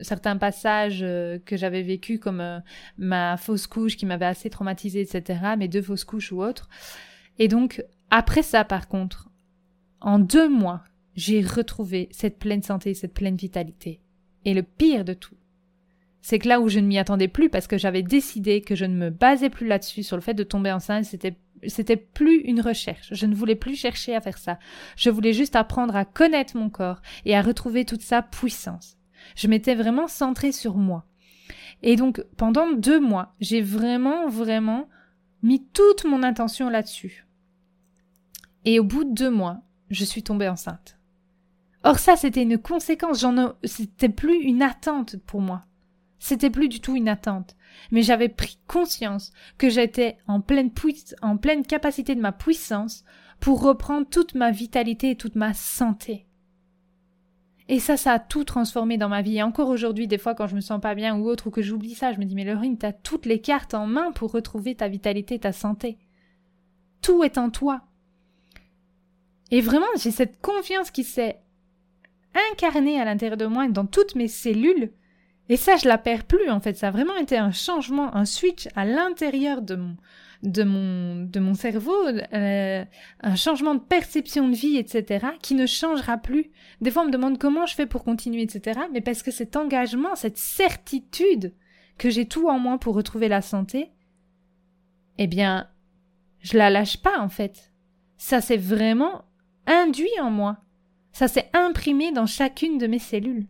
certains 0.00 0.36
passages 0.36 1.00
euh, 1.02 1.38
que 1.44 1.56
j'avais 1.56 1.82
vécu 1.82 2.18
comme 2.18 2.62
ma 2.98 3.36
fausse 3.36 3.66
couche 3.66 3.96
qui 3.96 4.06
m'avait 4.06 4.26
assez 4.26 4.50
traumatisée, 4.50 5.00
etc., 5.00 5.40
mes 5.56 5.68
deux 5.68 5.82
fausses 5.82 6.04
couches 6.04 6.32
ou 6.32 6.42
autres. 6.42 6.68
Et 7.38 7.48
donc, 7.48 7.84
après 8.10 8.42
ça, 8.42 8.64
par 8.64 8.88
contre, 8.88 9.28
en 10.00 10.18
deux 10.18 10.48
mois, 10.48 10.82
j'ai 11.14 11.40
retrouvé 11.40 12.08
cette 12.10 12.38
pleine 12.38 12.62
santé, 12.62 12.94
cette 12.94 13.14
pleine 13.14 13.36
vitalité. 13.36 14.00
Et 14.44 14.54
le 14.54 14.62
pire 14.62 15.04
de 15.04 15.14
tout, 15.14 15.36
c'est 16.20 16.38
que 16.38 16.48
là 16.48 16.60
où 16.60 16.68
je 16.68 16.80
ne 16.80 16.86
m'y 16.86 16.98
attendais 16.98 17.28
plus 17.28 17.50
parce 17.50 17.66
que 17.66 17.78
j'avais 17.78 18.02
décidé 18.02 18.62
que 18.62 18.74
je 18.74 18.84
ne 18.84 18.96
me 18.96 19.10
basais 19.10 19.50
plus 19.50 19.66
là-dessus 19.66 20.02
sur 20.02 20.16
le 20.16 20.22
fait 20.22 20.34
de 20.34 20.42
tomber 20.42 20.72
enceinte, 20.72 21.04
c'était 21.04 21.36
c'était 21.68 21.96
plus 21.96 22.40
une 22.40 22.60
recherche. 22.60 23.08
Je 23.12 23.26
ne 23.26 23.34
voulais 23.34 23.54
plus 23.54 23.76
chercher 23.76 24.14
à 24.14 24.20
faire 24.20 24.38
ça. 24.38 24.58
Je 24.96 25.10
voulais 25.10 25.32
juste 25.32 25.56
apprendre 25.56 25.96
à 25.96 26.04
connaître 26.04 26.56
mon 26.56 26.70
corps 26.70 27.00
et 27.24 27.36
à 27.36 27.42
retrouver 27.42 27.84
toute 27.84 28.02
sa 28.02 28.22
puissance. 28.22 28.96
Je 29.36 29.48
m'étais 29.48 29.74
vraiment 29.74 30.08
centrée 30.08 30.52
sur 30.52 30.76
moi. 30.76 31.06
Et 31.82 31.96
donc, 31.96 32.24
pendant 32.36 32.72
deux 32.72 33.00
mois, 33.00 33.34
j'ai 33.40 33.60
vraiment, 33.60 34.28
vraiment 34.28 34.88
mis 35.42 35.66
toute 35.72 36.04
mon 36.04 36.22
intention 36.22 36.70
là-dessus. 36.70 37.26
Et 38.64 38.78
au 38.80 38.84
bout 38.84 39.04
de 39.04 39.12
deux 39.12 39.30
mois, 39.30 39.60
je 39.90 40.04
suis 40.04 40.22
tombée 40.22 40.48
enceinte. 40.48 40.98
Or 41.82 41.98
ça, 41.98 42.16
c'était 42.16 42.42
une 42.42 42.58
conséquence, 42.58 43.24
c'était 43.64 44.08
plus 44.08 44.40
une 44.40 44.62
attente 44.62 45.16
pour 45.26 45.42
moi. 45.42 45.66
C'était 46.24 46.48
plus 46.48 46.70
du 46.70 46.80
tout 46.80 46.96
une 46.96 47.08
attente 47.10 47.54
mais 47.90 48.02
j'avais 48.02 48.28
pris 48.28 48.58
conscience 48.66 49.32
que 49.58 49.68
j'étais 49.68 50.18
en 50.26 50.40
pleine, 50.40 50.72
capacité 50.72 52.14
de 52.14 52.20
ma 52.20 52.32
puissance 52.32 53.04
pour 53.40 53.62
reprendre 53.62 54.06
toute 54.08 54.34
ma 54.34 54.50
vitalité 54.50 55.10
et 55.10 55.16
toute 55.16 55.34
ma 55.34 55.54
santé. 55.54 56.26
Et 57.68 57.78
ça, 57.78 57.96
ça 57.96 58.12
a 58.12 58.18
tout 58.18 58.44
transformé 58.44 58.98
dans 58.98 59.08
ma 59.08 59.22
vie. 59.22 59.38
Et 59.38 59.42
encore 59.42 59.70
aujourd'hui, 59.70 60.06
des 60.06 60.18
fois, 60.18 60.34
quand 60.34 60.46
je 60.46 60.54
me 60.54 60.60
sens 60.60 60.80
pas 60.80 60.94
bien 60.94 61.16
ou 61.16 61.26
autre, 61.26 61.46
ou 61.46 61.50
que 61.50 61.62
j'oublie 61.62 61.94
ça, 61.94 62.12
je 62.12 62.18
me 62.18 62.24
dis, 62.24 62.34
mais 62.34 62.44
Laurine, 62.44 62.76
t'as 62.76 62.92
toutes 62.92 63.24
les 63.24 63.40
cartes 63.40 63.74
en 63.74 63.86
main 63.86 64.12
pour 64.12 64.32
retrouver 64.32 64.74
ta 64.74 64.88
vitalité, 64.88 65.38
ta 65.38 65.52
santé. 65.52 65.96
Tout 67.00 67.24
est 67.24 67.38
en 67.38 67.48
toi. 67.48 67.82
Et 69.50 69.62
vraiment, 69.62 69.86
j'ai 69.96 70.10
cette 70.10 70.40
confiance 70.42 70.90
qui 70.90 71.04
s'est 71.04 71.40
incarnée 72.52 73.00
à 73.00 73.04
l'intérieur 73.06 73.38
de 73.38 73.46
moi 73.46 73.64
et 73.64 73.70
dans 73.70 73.86
toutes 73.86 74.14
mes 74.14 74.28
cellules, 74.28 74.90
Et 75.48 75.56
ça, 75.56 75.76
je 75.76 75.86
la 75.86 75.98
perds 75.98 76.24
plus, 76.24 76.50
en 76.50 76.60
fait. 76.60 76.76
Ça 76.76 76.88
a 76.88 76.90
vraiment 76.90 77.16
été 77.16 77.36
un 77.36 77.52
changement, 77.52 78.14
un 78.16 78.24
switch 78.24 78.68
à 78.74 78.84
l'intérieur 78.84 79.60
de 79.60 79.76
mon, 79.76 79.96
de 80.42 80.62
mon, 80.62 81.24
de 81.24 81.40
mon 81.40 81.54
cerveau, 81.54 82.06
euh, 82.06 82.84
un 83.20 83.36
changement 83.36 83.74
de 83.74 83.80
perception 83.80 84.48
de 84.48 84.54
vie, 84.54 84.76
etc., 84.76 85.26
qui 85.42 85.54
ne 85.54 85.66
changera 85.66 86.18
plus. 86.18 86.50
Des 86.80 86.90
fois, 86.90 87.02
on 87.02 87.06
me 87.06 87.10
demande 87.10 87.38
comment 87.38 87.66
je 87.66 87.74
fais 87.74 87.86
pour 87.86 88.04
continuer, 88.04 88.42
etc., 88.42 88.80
mais 88.92 89.00
parce 89.00 89.22
que 89.22 89.30
cet 89.30 89.56
engagement, 89.56 90.14
cette 90.14 90.38
certitude 90.38 91.54
que 91.98 92.10
j'ai 92.10 92.26
tout 92.26 92.48
en 92.48 92.58
moi 92.58 92.78
pour 92.78 92.94
retrouver 92.94 93.28
la 93.28 93.42
santé, 93.42 93.90
eh 95.18 95.26
bien, 95.26 95.68
je 96.40 96.58
la 96.58 96.70
lâche 96.70 96.98
pas, 96.98 97.18
en 97.20 97.28
fait. 97.28 97.72
Ça 98.18 98.40
s'est 98.40 98.56
vraiment 98.56 99.24
induit 99.66 100.20
en 100.20 100.30
moi. 100.30 100.58
Ça 101.12 101.28
s'est 101.28 101.48
imprimé 101.52 102.12
dans 102.12 102.26
chacune 102.26 102.78
de 102.78 102.86
mes 102.86 102.98
cellules. 102.98 103.46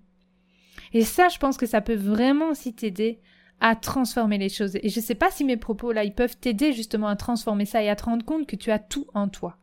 Et 0.94 1.02
ça, 1.02 1.28
je 1.28 1.38
pense 1.38 1.56
que 1.56 1.66
ça 1.66 1.80
peut 1.80 1.96
vraiment 1.96 2.48
aussi 2.50 2.72
t'aider 2.72 3.20
à 3.60 3.74
transformer 3.76 4.38
les 4.38 4.48
choses. 4.48 4.76
Et 4.76 4.88
je 4.88 5.00
ne 5.00 5.04
sais 5.04 5.14
pas 5.16 5.30
si 5.30 5.44
mes 5.44 5.56
propos 5.56 5.92
là, 5.92 6.04
ils 6.04 6.14
peuvent 6.14 6.36
t'aider 6.36 6.72
justement 6.72 7.08
à 7.08 7.16
transformer 7.16 7.66
ça 7.66 7.82
et 7.82 7.90
à 7.90 7.96
te 7.96 8.04
rendre 8.04 8.24
compte 8.24 8.46
que 8.46 8.56
tu 8.56 8.70
as 8.70 8.78
tout 8.78 9.06
en 9.12 9.28
toi. 9.28 9.58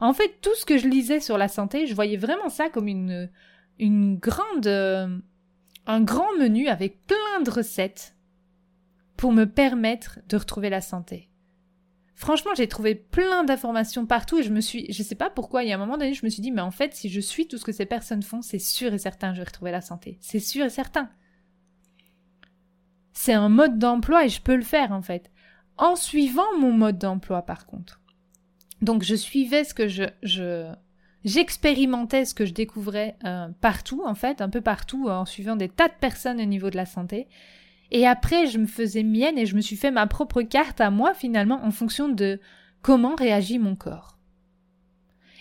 En 0.00 0.12
fait, 0.12 0.38
tout 0.42 0.54
ce 0.56 0.64
que 0.64 0.76
je 0.76 0.88
lisais 0.88 1.20
sur 1.20 1.38
la 1.38 1.48
santé, 1.48 1.86
je 1.86 1.94
voyais 1.94 2.16
vraiment 2.16 2.48
ça 2.48 2.68
comme 2.68 2.88
une, 2.88 3.30
une 3.78 4.16
grande, 4.16 4.66
euh, 4.66 5.08
un 5.86 6.00
grand 6.00 6.36
menu 6.38 6.68
avec 6.68 7.06
plein 7.06 7.40
de 7.44 7.50
recettes 7.50 8.16
pour 9.16 9.32
me 9.32 9.44
permettre 9.44 10.18
de 10.28 10.36
retrouver 10.36 10.68
la 10.70 10.80
santé. 10.80 11.27
Franchement, 12.18 12.50
j'ai 12.56 12.66
trouvé 12.66 12.96
plein 12.96 13.44
d'informations 13.44 14.04
partout 14.04 14.38
et 14.38 14.42
je 14.42 14.50
me 14.50 14.60
suis, 14.60 14.92
je 14.92 15.04
sais 15.04 15.14
pas 15.14 15.30
pourquoi, 15.30 15.62
il 15.62 15.68
y 15.68 15.72
a 15.72 15.76
un 15.76 15.78
moment 15.78 15.96
donné, 15.96 16.14
je 16.14 16.24
me 16.26 16.30
suis 16.30 16.42
dit, 16.42 16.50
mais 16.50 16.60
en 16.60 16.72
fait, 16.72 16.92
si 16.92 17.08
je 17.08 17.20
suis 17.20 17.46
tout 17.46 17.58
ce 17.58 17.64
que 17.64 17.70
ces 17.70 17.86
personnes 17.86 18.24
font, 18.24 18.42
c'est 18.42 18.58
sûr 18.58 18.92
et 18.92 18.98
certain, 18.98 19.34
je 19.34 19.38
vais 19.38 19.44
retrouver 19.44 19.70
la 19.70 19.80
santé. 19.80 20.18
C'est 20.20 20.40
sûr 20.40 20.64
et 20.64 20.70
certain. 20.70 21.10
C'est 23.12 23.34
un 23.34 23.48
mode 23.48 23.78
d'emploi 23.78 24.24
et 24.24 24.28
je 24.28 24.42
peux 24.42 24.56
le 24.56 24.64
faire, 24.64 24.90
en 24.90 25.00
fait. 25.00 25.30
En 25.76 25.94
suivant 25.94 26.58
mon 26.58 26.72
mode 26.72 26.98
d'emploi, 26.98 27.42
par 27.42 27.66
contre. 27.66 28.00
Donc, 28.82 29.04
je 29.04 29.14
suivais 29.14 29.62
ce 29.62 29.72
que 29.72 29.86
je, 29.86 30.02
je, 30.24 30.72
j'expérimentais 31.24 32.24
ce 32.24 32.34
que 32.34 32.46
je 32.46 32.52
découvrais 32.52 33.16
euh, 33.26 33.46
partout, 33.60 34.02
en 34.04 34.16
fait, 34.16 34.40
un 34.40 34.50
peu 34.50 34.60
partout, 34.60 35.08
en 35.08 35.24
suivant 35.24 35.54
des 35.54 35.68
tas 35.68 35.86
de 35.86 35.94
personnes 36.00 36.40
au 36.40 36.46
niveau 36.46 36.70
de 36.70 36.76
la 36.76 36.86
santé. 36.86 37.28
Et 37.90 38.06
après, 38.06 38.46
je 38.46 38.58
me 38.58 38.66
faisais 38.66 39.02
mienne 39.02 39.38
et 39.38 39.46
je 39.46 39.56
me 39.56 39.60
suis 39.60 39.76
fait 39.76 39.90
ma 39.90 40.06
propre 40.06 40.42
carte 40.42 40.80
à 40.80 40.90
moi 40.90 41.14
finalement 41.14 41.64
en 41.64 41.70
fonction 41.70 42.08
de 42.08 42.40
comment 42.82 43.14
réagit 43.14 43.58
mon 43.58 43.76
corps. 43.76 44.18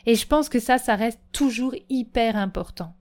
Et 0.06 0.16
je 0.16 0.26
pense 0.26 0.48
que 0.48 0.60
ça, 0.60 0.78
ça 0.78 0.96
reste 0.96 1.20
toujours 1.34 1.76
hyper 1.90 2.38
important. 2.38 2.94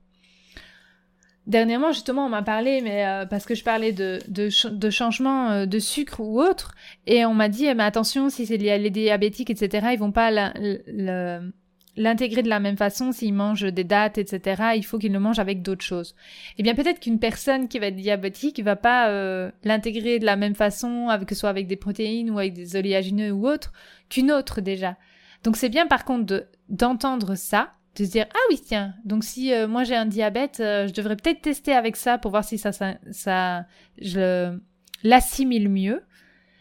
Dernièrement, 1.47 1.93
justement, 1.93 2.27
on 2.27 2.29
m'a 2.29 2.43
parlé, 2.43 2.81
mais 2.81 3.07
euh, 3.07 3.25
parce 3.25 3.47
que 3.47 3.55
je 3.55 3.63
parlais 3.63 3.93
de, 3.93 4.19
de, 4.27 4.49
de 4.69 4.91
changement 4.91 5.51
euh, 5.51 5.67
de 5.67 5.79
sucre 5.79 6.19
ou 6.19 6.41
autre, 6.41 6.75
et 7.07 7.25
on 7.25 7.35
m'a 7.35 7.49
dit, 7.49 7.73
mais 7.73 7.85
attention, 7.85 8.29
si 8.31 8.47
c'est 8.47 8.57
les 8.57 8.91
diabétiques, 8.91 9.51
etc., 9.51 9.91
ils 9.93 9.99
vont 9.99 10.11
pas 10.11 10.33
le 10.33 11.53
l'intégrer 11.97 12.43
de 12.43 12.49
la 12.49 12.61
même 12.61 12.77
façon 12.77 13.13
s'il 13.13 13.35
mange 13.35 13.63
des 13.63 13.85
dates, 13.85 14.19
etc. 14.19 14.73
Il 14.77 14.85
faut 14.85 14.99
qu'il 14.99 15.13
le 15.13 15.19
mange 15.19 15.39
avec 15.39 15.63
d'autres 15.63 15.85
choses. 15.85 16.15
Eh 16.59 16.63
bien, 16.63 16.75
peut-être 16.75 17.01
qu'une 17.01 17.19
personne 17.19 17.69
qui 17.69 17.79
va 17.79 17.87
être 17.87 17.97
diabétique 17.97 18.61
va 18.63 18.77
pas 18.77 19.09
euh, 19.09 19.51
l'intégrer 19.65 20.19
de 20.19 20.27
la 20.27 20.37
même 20.37 20.55
façon, 20.55 21.09
que 21.27 21.35
ce 21.35 21.41
soit 21.41 21.51
avec 21.51 21.67
des 21.67 21.77
protéines 21.77 22.31
ou 22.31 22.39
avec 22.39 22.53
des 22.53 22.77
oléagineux 22.77 23.33
ou 23.33 23.49
autre, 23.49 23.73
qu'une 24.09 24.31
autre 24.31 24.61
déjà. 24.61 24.97
Donc 25.43 25.57
c'est 25.57 25.69
bien 25.69 25.87
par 25.87 26.05
contre 26.05 26.27
de 26.27 26.47
d'entendre 26.69 27.37
ça, 27.37 27.73
de 27.95 28.05
se 28.05 28.11
dire 28.11 28.27
ah 28.35 28.39
oui 28.51 28.61
tiens 28.65 28.95
donc 29.05 29.23
si 29.23 29.53
euh, 29.53 29.69
moi 29.69 29.85
j'ai 29.85 29.95
un 29.95 30.07
diabète, 30.07 30.59
euh, 30.59 30.89
je 30.89 30.93
devrais 30.93 31.15
peut-être 31.15 31.41
tester 31.41 31.73
avec 31.73 31.97
ça 31.97 32.19
pour 32.19 32.33
voir 32.33 32.45
si 32.45 32.59
ça 32.59 32.73
ça, 32.73 32.95
ça 33.13 33.65
je 34.01 34.59
l'assimile 35.05 35.69
mieux. 35.69 36.03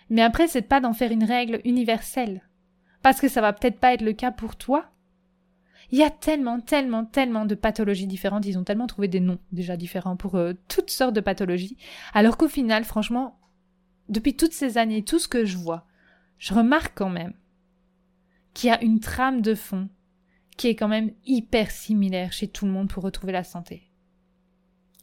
Mais 0.09 0.21
après 0.21 0.47
c'est 0.47 0.61
pas 0.61 0.81
d'en 0.81 0.93
faire 0.93 1.11
une 1.11 1.23
règle 1.23 1.61
universelle 1.65 2.43
parce 3.01 3.19
que 3.19 3.27
ça 3.27 3.41
va 3.41 3.53
peut-être 3.53 3.79
pas 3.79 3.93
être 3.93 4.03
le 4.03 4.13
cas 4.13 4.31
pour 4.31 4.55
toi 4.55 4.91
il 5.95 5.99
y 5.99 6.03
a 6.03 6.09
tellement, 6.09 6.59
tellement, 6.59 7.05
tellement 7.05 7.45
de 7.45 7.55
pathologies 7.55 8.05
différentes. 8.05 8.45
Ils 8.45 8.57
ont 8.57 8.65
tellement 8.65 8.85
trouvé 8.85 9.07
des 9.07 9.21
noms 9.21 9.39
déjà 9.53 9.77
différents 9.77 10.17
pour 10.17 10.35
euh, 10.35 10.51
toutes 10.67 10.89
sortes 10.89 11.15
de 11.15 11.21
pathologies. 11.21 11.77
Alors 12.13 12.35
qu'au 12.35 12.49
final, 12.49 12.83
franchement, 12.83 13.39
depuis 14.09 14.35
toutes 14.35 14.51
ces 14.51 14.77
années, 14.77 15.05
tout 15.05 15.19
ce 15.19 15.29
que 15.29 15.45
je 15.45 15.55
vois, 15.55 15.87
je 16.37 16.53
remarque 16.53 16.91
quand 16.97 17.09
même 17.09 17.31
qu'il 18.53 18.67
y 18.67 18.73
a 18.73 18.83
une 18.83 18.99
trame 18.99 19.39
de 19.39 19.55
fond 19.55 19.87
qui 20.57 20.67
est 20.67 20.75
quand 20.75 20.89
même 20.89 21.13
hyper 21.25 21.71
similaire 21.71 22.33
chez 22.33 22.49
tout 22.49 22.65
le 22.65 22.73
monde 22.73 22.89
pour 22.89 23.01
retrouver 23.01 23.31
la 23.31 23.45
santé. 23.45 23.89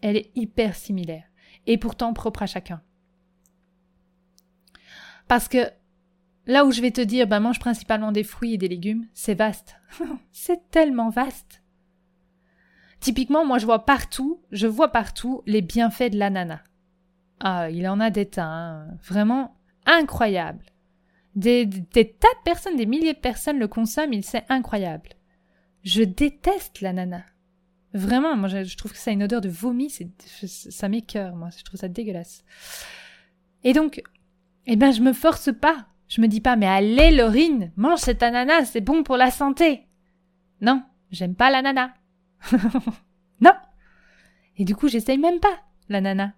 Elle 0.02 0.18
est 0.18 0.30
hyper 0.34 0.74
similaire 0.74 1.24
et 1.66 1.78
pourtant 1.78 2.12
propre 2.12 2.42
à 2.42 2.46
chacun. 2.46 2.82
Parce 5.26 5.48
que 5.48 5.70
Là 6.46 6.64
où 6.64 6.72
je 6.72 6.80
vais 6.80 6.90
te 6.90 7.00
dire, 7.00 7.26
ben 7.26 7.40
mange 7.40 7.60
principalement 7.60 8.12
des 8.12 8.24
fruits 8.24 8.54
et 8.54 8.58
des 8.58 8.68
légumes, 8.68 9.06
c'est 9.14 9.34
vaste. 9.34 9.76
c'est 10.32 10.70
tellement 10.70 11.08
vaste. 11.08 11.62
Typiquement, 13.00 13.44
moi 13.44 13.58
je 13.58 13.66
vois 13.66 13.84
partout, 13.84 14.40
je 14.50 14.66
vois 14.66 14.90
partout 14.92 15.42
les 15.46 15.62
bienfaits 15.62 16.10
de 16.10 16.18
l'ananas. 16.18 16.62
Ah, 17.40 17.70
il 17.70 17.86
en 17.88 18.00
a 18.00 18.10
des 18.10 18.26
tas, 18.26 18.44
hein. 18.44 18.88
vraiment 19.02 19.56
incroyable. 19.86 20.64
Des, 21.34 21.66
des 21.66 22.12
tas 22.12 22.28
de 22.38 22.44
personnes, 22.44 22.76
des 22.76 22.86
milliers 22.86 23.14
de 23.14 23.18
personnes 23.18 23.58
le 23.58 23.68
consomment, 23.68 24.12
il 24.12 24.24
c'est 24.24 24.44
incroyable. 24.48 25.10
Je 25.82 26.02
déteste 26.02 26.80
l'ananas. 26.80 27.24
Vraiment, 27.94 28.36
moi 28.36 28.48
je, 28.48 28.76
trouve 28.76 28.92
que 28.92 28.98
ça 28.98 29.10
a 29.10 29.14
une 29.14 29.22
odeur 29.22 29.40
de 29.40 29.48
vomi, 29.48 29.90
ça 29.90 30.88
m'écœure, 30.88 31.36
moi, 31.36 31.50
je 31.56 31.62
trouve 31.62 31.78
ça 31.78 31.88
dégueulasse. 31.88 32.44
Et 33.64 33.72
donc, 33.74 34.02
eh 34.66 34.76
ben 34.76 34.92
je 34.92 35.02
me 35.02 35.12
force 35.12 35.50
pas 35.52 35.86
je 36.08 36.20
me 36.20 36.28
dis 36.28 36.40
pas, 36.40 36.56
mais 36.56 36.66
allez, 36.66 37.10
Laurine, 37.10 37.72
mange 37.76 38.00
cet 38.00 38.22
ananas, 38.22 38.66
c'est 38.66 38.80
bon 38.80 39.02
pour 39.02 39.16
la 39.16 39.30
santé. 39.30 39.86
Non, 40.60 40.82
j'aime 41.10 41.34
pas 41.34 41.50
l'ananas. 41.50 41.90
non. 43.40 43.52
Et 44.56 44.64
du 44.64 44.74
coup, 44.74 44.88
j'essaye 44.88 45.18
même 45.18 45.40
pas 45.40 45.60
l'ananas. 45.88 46.32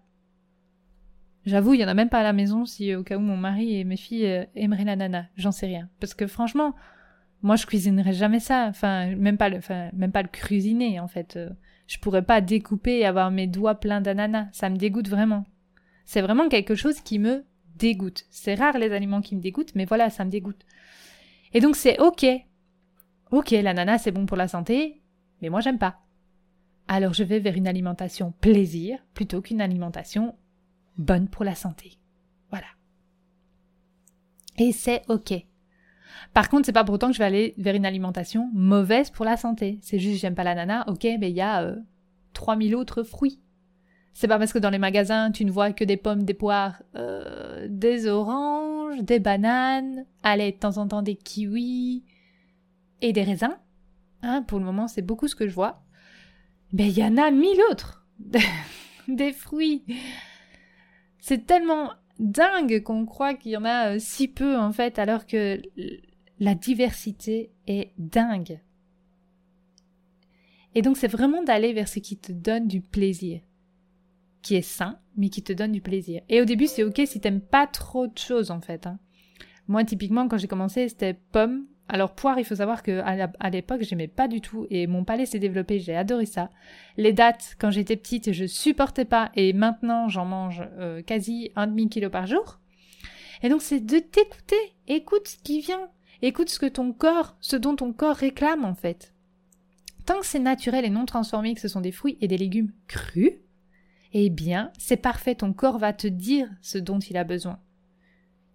J'avoue, 1.47 1.75
il 1.75 1.81
y 1.81 1.85
en 1.85 1.89
a 1.89 1.95
même 1.95 2.09
pas 2.09 2.21
à 2.21 2.23
la 2.23 2.33
maison 2.33 2.65
si 2.65 2.95
au 2.95 3.03
cas 3.03 3.17
où 3.19 3.21
mon 3.21 3.37
mari 3.37 3.79
et 3.79 3.85
mes 3.85 3.99
filles 3.99 4.27
euh, 4.27 4.45
aimeraient 4.55 4.85
l'ananas. 4.85 5.27
J'en 5.37 5.53
sais 5.53 5.67
rien. 5.67 5.91
Parce 6.01 6.15
que 6.15 6.27
franchement, 6.27 6.75
moi 7.43 7.57
je 7.57 7.67
cuisinerais 7.67 8.15
jamais 8.15 8.41
ça. 8.41 8.67
Enfin, 8.69 9.15
même 9.17 9.37
pas 9.37 9.51
le, 9.51 9.59
enfin, 9.59 9.91
même 9.93 10.13
pas 10.13 10.23
le 10.23 10.29
cuisiner 10.29 11.01
en 11.01 11.09
fait. 11.09 11.37
Euh, 11.37 11.51
je 11.87 11.99
pourrais 11.99 12.23
pas 12.23 12.41
découper 12.41 13.01
et 13.01 13.07
avoir 13.07 13.31
mes 13.31 13.47
doigts 13.47 13.75
pleins 13.75 14.01
d'ananas. 14.01 14.49
Ça 14.53 14.71
me 14.71 14.77
dégoûte 14.77 15.09
vraiment. 15.09 15.45
C'est 16.07 16.23
vraiment 16.23 16.49
quelque 16.49 16.75
chose 16.75 17.01
qui 17.01 17.19
me 17.19 17.45
dégoûte. 17.77 18.25
C'est 18.31 18.55
rare 18.55 18.79
les 18.79 18.93
aliments 18.93 19.21
qui 19.21 19.37
me 19.37 19.41
dégoûtent, 19.41 19.75
mais 19.75 19.85
voilà, 19.85 20.11
ça 20.11 20.25
me 20.25 20.31
dégoûte. 20.31 20.65
Et 21.53 21.61
donc 21.61 21.77
c'est 21.77 22.01
ok. 22.01 22.27
Ok, 23.31 23.51
l'ananas 23.51 23.99
c'est 23.99 24.13
bon 24.13 24.27
pour 24.27 24.37
la 24.37 24.49
santé, 24.49 25.03
mais 25.41 25.49
moi 25.49 25.61
j'aime 25.61 25.79
pas. 25.79 26.01
Alors 26.89 27.15
je 27.15 27.25
vais 27.25 27.39
vers 27.39 27.57
une 27.57 27.67
alimentation 27.67 28.33
plaisir 28.41 28.99
plutôt 29.15 29.41
qu'une 29.41 29.61
alimentation 29.61 30.37
bonne 30.99 31.29
pour 31.29 31.45
la 31.45 31.55
santé. 31.55 31.99
Voilà. 32.51 32.67
Et 34.59 34.73
c'est 34.73 35.03
ok. 35.09 35.35
Par 36.33 36.49
contre, 36.49 36.67
c'est 36.67 36.73
pas 36.73 36.85
pour 36.85 36.95
autant 36.95 37.09
que 37.09 37.15
je 37.15 37.19
vais 37.19 37.25
aller 37.25 37.55
vers 37.59 37.75
une 37.75 37.87
alimentation 37.87 38.51
mauvaise 38.53 39.11
pour 39.11 39.25
la 39.25 39.37
santé. 39.37 39.79
C'est 39.83 39.99
juste 39.99 40.21
j'aime 40.21 40.35
pas 40.35 40.45
l'ananas, 40.45 40.85
ok, 40.89 41.05
mais 41.19 41.31
il 41.31 41.37
y 41.37 41.41
a 41.41 41.63
euh, 41.63 41.77
3000 42.35 42.75
autres 42.75 43.03
fruits. 43.03 43.41
C'est 44.15 44.29
pas 44.29 44.39
parce 44.39 44.53
que 44.53 44.61
dans 44.61 44.71
les 44.71 44.79
magasins, 44.79 45.33
tu 45.33 45.45
ne 45.45 45.51
vois 45.51 45.73
que 45.73 45.83
des 45.83 45.97
pommes, 45.97 46.23
des 46.23 46.35
poires, 46.35 46.81
euh, 46.95 47.67
des 47.69 48.07
oranges, 48.07 49.03
des 49.03 49.19
bananes, 49.19 50.07
allez, 50.23 50.53
de 50.53 50.57
temps 50.57 50.79
en 50.79 50.87
temps 50.87 51.03
des 51.03 51.17
kiwis 51.17 52.05
et 53.03 53.13
des 53.13 53.25
raisins. 53.25 53.59
Hein, 54.23 54.43
pour 54.43 54.61
le 54.61 54.65
moment, 54.65 54.87
c'est 54.87 55.03
beaucoup 55.03 55.27
ce 55.27 55.35
que 55.35 55.49
je 55.49 55.55
vois. 55.55 55.83
Mais 56.73 56.89
il 56.91 56.99
y 56.99 57.05
en 57.05 57.17
a 57.17 57.33
mille 57.33 57.61
autres. 57.73 58.07
des 59.09 59.33
fruits. 59.33 59.85
C'est 61.19 61.45
tellement 61.45 61.91
dingue 62.21 62.85
qu'on 62.85 63.07
croit 63.07 63.35
qu'il 63.35 63.51
y 63.51 63.57
en 63.57 63.65
a 63.65 63.95
euh, 63.95 63.99
si 63.99 64.29
peu, 64.29 64.57
en 64.57 64.71
fait, 64.71 65.01
alors 65.01 65.27
que 65.27 65.61
la 66.39 66.55
diversité 66.55 67.51
est 67.67 67.91
dingue. 67.99 68.61
Et 70.77 70.83
donc, 70.83 70.97
c'est 70.97 71.09
vraiment 71.09 71.43
d'aller 71.43 71.73
vers 71.73 71.89
ce 71.89 71.99
qui 71.99 72.17
te 72.17 72.31
donne 72.31 72.69
du 72.69 72.81
plaisir 72.81 73.41
qui 74.45 74.55
est 74.55 74.63
sain, 74.63 74.99
mais 75.17 75.31
qui 75.31 75.43
te 75.43 75.53
donne 75.53 75.73
du 75.73 75.81
plaisir. 75.81 76.23
Et 76.29 76.41
au 76.41 76.45
début, 76.45 76.69
c'est 76.69 76.85
ok 76.85 77.01
si 77.07 77.19
t'aimes 77.19 77.41
pas 77.41 77.67
trop 77.67 78.07
de 78.07 78.17
choses, 78.17 78.53
en 78.53 78.61
fait. 78.61 78.87
Hein. 78.87 79.01
Moi, 79.67 79.83
typiquement, 79.85 80.29
quand 80.29 80.39
j'ai 80.39 80.47
commencé, 80.47 80.89
c'était 80.89 81.15
pomme. 81.33 81.65
Alors, 81.89 82.15
poire, 82.15 82.39
il 82.39 82.45
faut 82.45 82.55
savoir 82.55 82.83
que 82.83 83.03
à 83.03 83.51
l'époque, 83.51 83.83
j'aimais 83.83 84.09
pas 84.09 84.29
du 84.29 84.41
tout, 84.41 84.67
et 84.71 84.87
mon 84.87 85.05
palais 85.05 85.27
s'est 85.27 85.39
développé, 85.39 85.81
j'ai 85.81 85.97
adoré 85.97 86.27
ça. 86.27 86.51
Les 86.97 87.13
dates, 87.13 87.57
quand 87.59 87.71
j'étais 87.71 87.97
petite, 87.97 88.33
je 88.33 88.47
supportais 88.47 89.05
pas, 89.05 89.31
et 89.35 89.53
maintenant, 89.53 90.09
j'en 90.09 90.25
mange 90.25 90.63
euh, 90.79 91.03
quasi 91.03 91.51
un 91.57 91.67
demi 91.67 91.89
kilo 91.89 92.09
par 92.11 92.27
jour. 92.27 92.61
Et 93.43 93.49
donc, 93.49 93.63
c'est 93.63 93.81
de 93.81 93.99
t'écouter. 93.99 94.57
Écoute 94.89 95.29
ce 95.29 95.37
qui 95.43 95.61
vient. 95.61 95.89
Écoute 96.23 96.49
ce 96.49 96.59
que 96.59 96.67
ton 96.67 96.93
corps, 96.93 97.37
ce 97.41 97.57
dont 97.57 97.77
ton 97.77 97.93
corps 97.93 98.17
réclame, 98.17 98.65
en 98.65 98.75
fait. 98.75 99.13
Tant 100.07 100.21
que 100.21 100.27
c'est 100.27 100.39
naturel 100.39 100.85
et 100.85 100.91
non 100.91 101.07
transformé, 101.07 101.55
que 101.55 101.61
ce 101.61 101.69
sont 101.69 101.81
des 101.81 101.93
fruits 101.93 102.19
et 102.21 102.29
des 102.29 102.39
légumes 102.39 102.73
crus, 102.89 103.33
eh 104.17 104.31
bien, 104.31 104.71
c'est 104.79 104.97
parfait, 104.97 105.35
ton 105.35 105.53
corps 105.53 105.79
va 105.79 105.93
te 105.93 106.07
dire 106.07 106.49
ce 106.63 106.79
dont 106.79 107.01
il 107.01 107.17
a 107.17 107.25
besoin. 107.25 107.59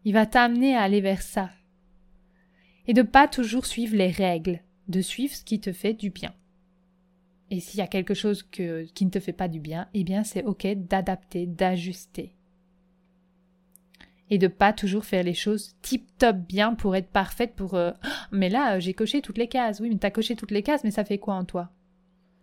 Il 0.06 0.14
va 0.14 0.26
t'amener 0.26 0.74
à 0.74 0.82
aller 0.82 1.02
vers 1.02 1.22
ça. 1.22 1.52
Et 2.88 2.94
de 2.94 3.02
pas 3.02 3.28
toujours 3.28 3.66
suivre 3.66 3.96
les 3.96 4.10
règles, 4.10 4.62
de 4.88 5.02
suivre 5.02 5.36
ce 5.36 5.44
qui 5.44 5.60
te 5.60 5.74
fait 5.74 5.94
du 5.94 6.12
bien. 6.12 6.34
Et 7.52 7.60
s'il 7.60 7.80
y 7.80 7.84
a 7.84 7.88
quelque 7.88 8.14
chose 8.14 8.44
qui 8.44 9.06
ne 9.06 9.10
te 9.10 9.20
fait 9.20 9.34
pas 9.34 9.50
du 9.50 9.60
bien, 9.60 9.90
eh 9.94 10.06
bien 10.06 10.24
c'est 10.24 10.46
ok 10.46 10.66
d'adapter, 10.76 11.46
d'ajuster. 11.46 12.34
Et 14.30 14.38
de 14.38 14.48
pas 14.48 14.72
toujours 14.72 15.04
faire 15.04 15.24
les 15.24 15.34
choses 15.34 15.76
tip 15.82 16.08
top 16.18 16.38
bien 16.38 16.74
pour 16.74 16.96
être 16.96 17.10
parfaite 17.10 17.56
pour 17.56 17.74
euh, 17.74 17.92
mais 18.32 18.48
là 18.48 18.80
j'ai 18.80 18.94
coché 18.94 19.22
toutes 19.22 19.38
les 19.38 19.48
cases. 19.50 19.82
Oui, 19.82 19.90
mais 19.90 19.98
t'as 19.98 20.12
coché 20.12 20.38
toutes 20.38 20.52
les 20.52 20.64
cases, 20.64 20.86
mais 20.86 20.92
ça 20.92 21.04
fait 21.04 21.18
quoi 21.18 21.34
en 21.34 21.44
toi? 21.44 21.70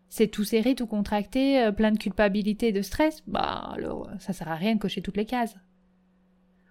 C'est 0.09 0.29
tout 0.29 0.45
serré, 0.45 0.75
tout 0.75 0.87
contracté, 0.87 1.61
euh, 1.63 1.73
plein 1.73 1.91
de 1.91 1.99
culpabilité 1.99 2.69
et 2.69 2.73
de 2.73 2.83
stress 2.83 3.23
Bah 3.27 3.73
alors 3.75 4.09
ça 4.19 4.33
sert 4.33 4.49
à 4.49 4.55
rien 4.55 4.75
de 4.75 4.81
cocher 4.81 5.03
toutes 5.03 5.17
les 5.17 5.27
cases. 5.27 5.57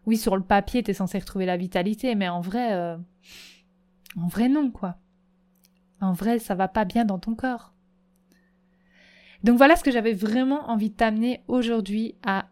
Oui, 0.05 0.17
sur 0.17 0.35
le 0.35 0.43
papier 0.43 0.83
t'es 0.83 0.93
censé 0.93 1.19
retrouver 1.19 1.45
la 1.45 1.57
vitalité, 1.57 2.15
mais 2.15 2.29
en 2.29 2.41
vrai 2.41 2.73
euh, 2.73 2.97
en 4.17 4.27
vrai 4.27 4.49
non 4.49 4.71
quoi. 4.71 4.97
En 6.01 6.13
vrai 6.13 6.39
ça 6.39 6.55
va 6.55 6.67
pas 6.67 6.85
bien 6.85 7.05
dans 7.05 7.19
ton 7.19 7.35
corps. 7.35 7.73
Donc 9.43 9.57
voilà 9.57 9.75
ce 9.75 9.83
que 9.83 9.91
j'avais 9.91 10.13
vraiment 10.13 10.69
envie 10.69 10.89
de 10.89 10.95
t'amener 10.95 11.43
aujourd'hui 11.47 12.15
à 12.25 12.47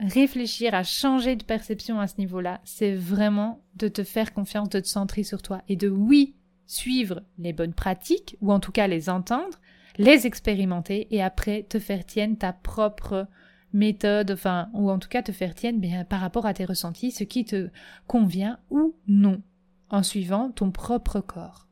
réfléchir, 0.00 0.74
à 0.74 0.82
changer 0.82 1.36
de 1.36 1.44
perception 1.44 2.00
à 2.00 2.06
ce 2.06 2.18
niveau-là. 2.18 2.60
C'est 2.64 2.94
vraiment 2.94 3.60
de 3.74 3.88
te 3.88 4.04
faire 4.04 4.32
confiance, 4.32 4.68
de 4.68 4.80
te 4.80 4.86
centrer 4.86 5.22
sur 5.22 5.42
toi 5.42 5.62
et 5.68 5.76
de 5.76 5.88
oui, 5.88 6.34
suivre 6.66 7.22
les 7.38 7.52
bonnes 7.52 7.74
pratiques 7.74 8.36
ou 8.40 8.52
en 8.52 8.60
tout 8.60 8.72
cas 8.72 8.86
les 8.86 9.10
entendre, 9.10 9.58
les 9.98 10.26
expérimenter 10.26 11.08
et 11.10 11.22
après 11.22 11.64
te 11.64 11.78
faire 11.78 12.06
tienne 12.06 12.36
ta 12.36 12.52
propre 12.52 13.26
méthode, 13.72 14.30
enfin, 14.30 14.68
ou 14.72 14.90
en 14.90 14.98
tout 14.98 15.08
cas 15.08 15.22
te 15.22 15.32
faire 15.32 15.54
tienne 15.54 15.80
bien, 15.80 16.04
par 16.04 16.20
rapport 16.20 16.46
à 16.46 16.54
tes 16.54 16.64
ressentis, 16.64 17.10
ce 17.10 17.24
qui 17.24 17.44
te 17.44 17.68
convient 18.06 18.58
ou 18.70 18.94
non, 19.06 19.42
en 19.90 20.02
suivant 20.02 20.50
ton 20.50 20.70
propre 20.70 21.20
corps. 21.20 21.66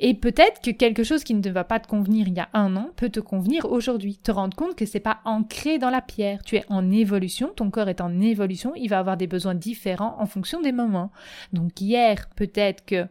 Et 0.00 0.14
peut-être 0.14 0.60
que 0.62 0.70
quelque 0.70 1.04
chose 1.04 1.22
qui 1.22 1.34
ne 1.34 1.50
va 1.50 1.64
pas 1.64 1.78
te 1.78 1.86
convenir 1.86 2.26
il 2.28 2.34
y 2.34 2.40
a 2.40 2.48
un 2.54 2.76
an 2.76 2.90
peut 2.96 3.10
te 3.10 3.20
convenir 3.20 3.70
aujourd'hui. 3.70 4.18
Te 4.22 4.32
rendre 4.32 4.56
compte 4.56 4.74
que 4.74 4.86
c'est 4.86 5.00
pas 5.00 5.20
ancré 5.24 5.78
dans 5.78 5.90
la 5.90 6.00
pierre. 6.00 6.42
Tu 6.42 6.56
es 6.56 6.64
en 6.68 6.90
évolution, 6.90 7.52
ton 7.54 7.70
corps 7.70 7.88
est 7.88 8.00
en 8.00 8.20
évolution, 8.20 8.72
il 8.74 8.88
va 8.88 8.98
avoir 8.98 9.16
des 9.16 9.26
besoins 9.26 9.54
différents 9.54 10.16
en 10.18 10.26
fonction 10.26 10.60
des 10.60 10.72
moments. 10.72 11.12
Donc 11.52 11.80
hier, 11.80 12.28
peut-être 12.36 12.84
que 12.84 13.06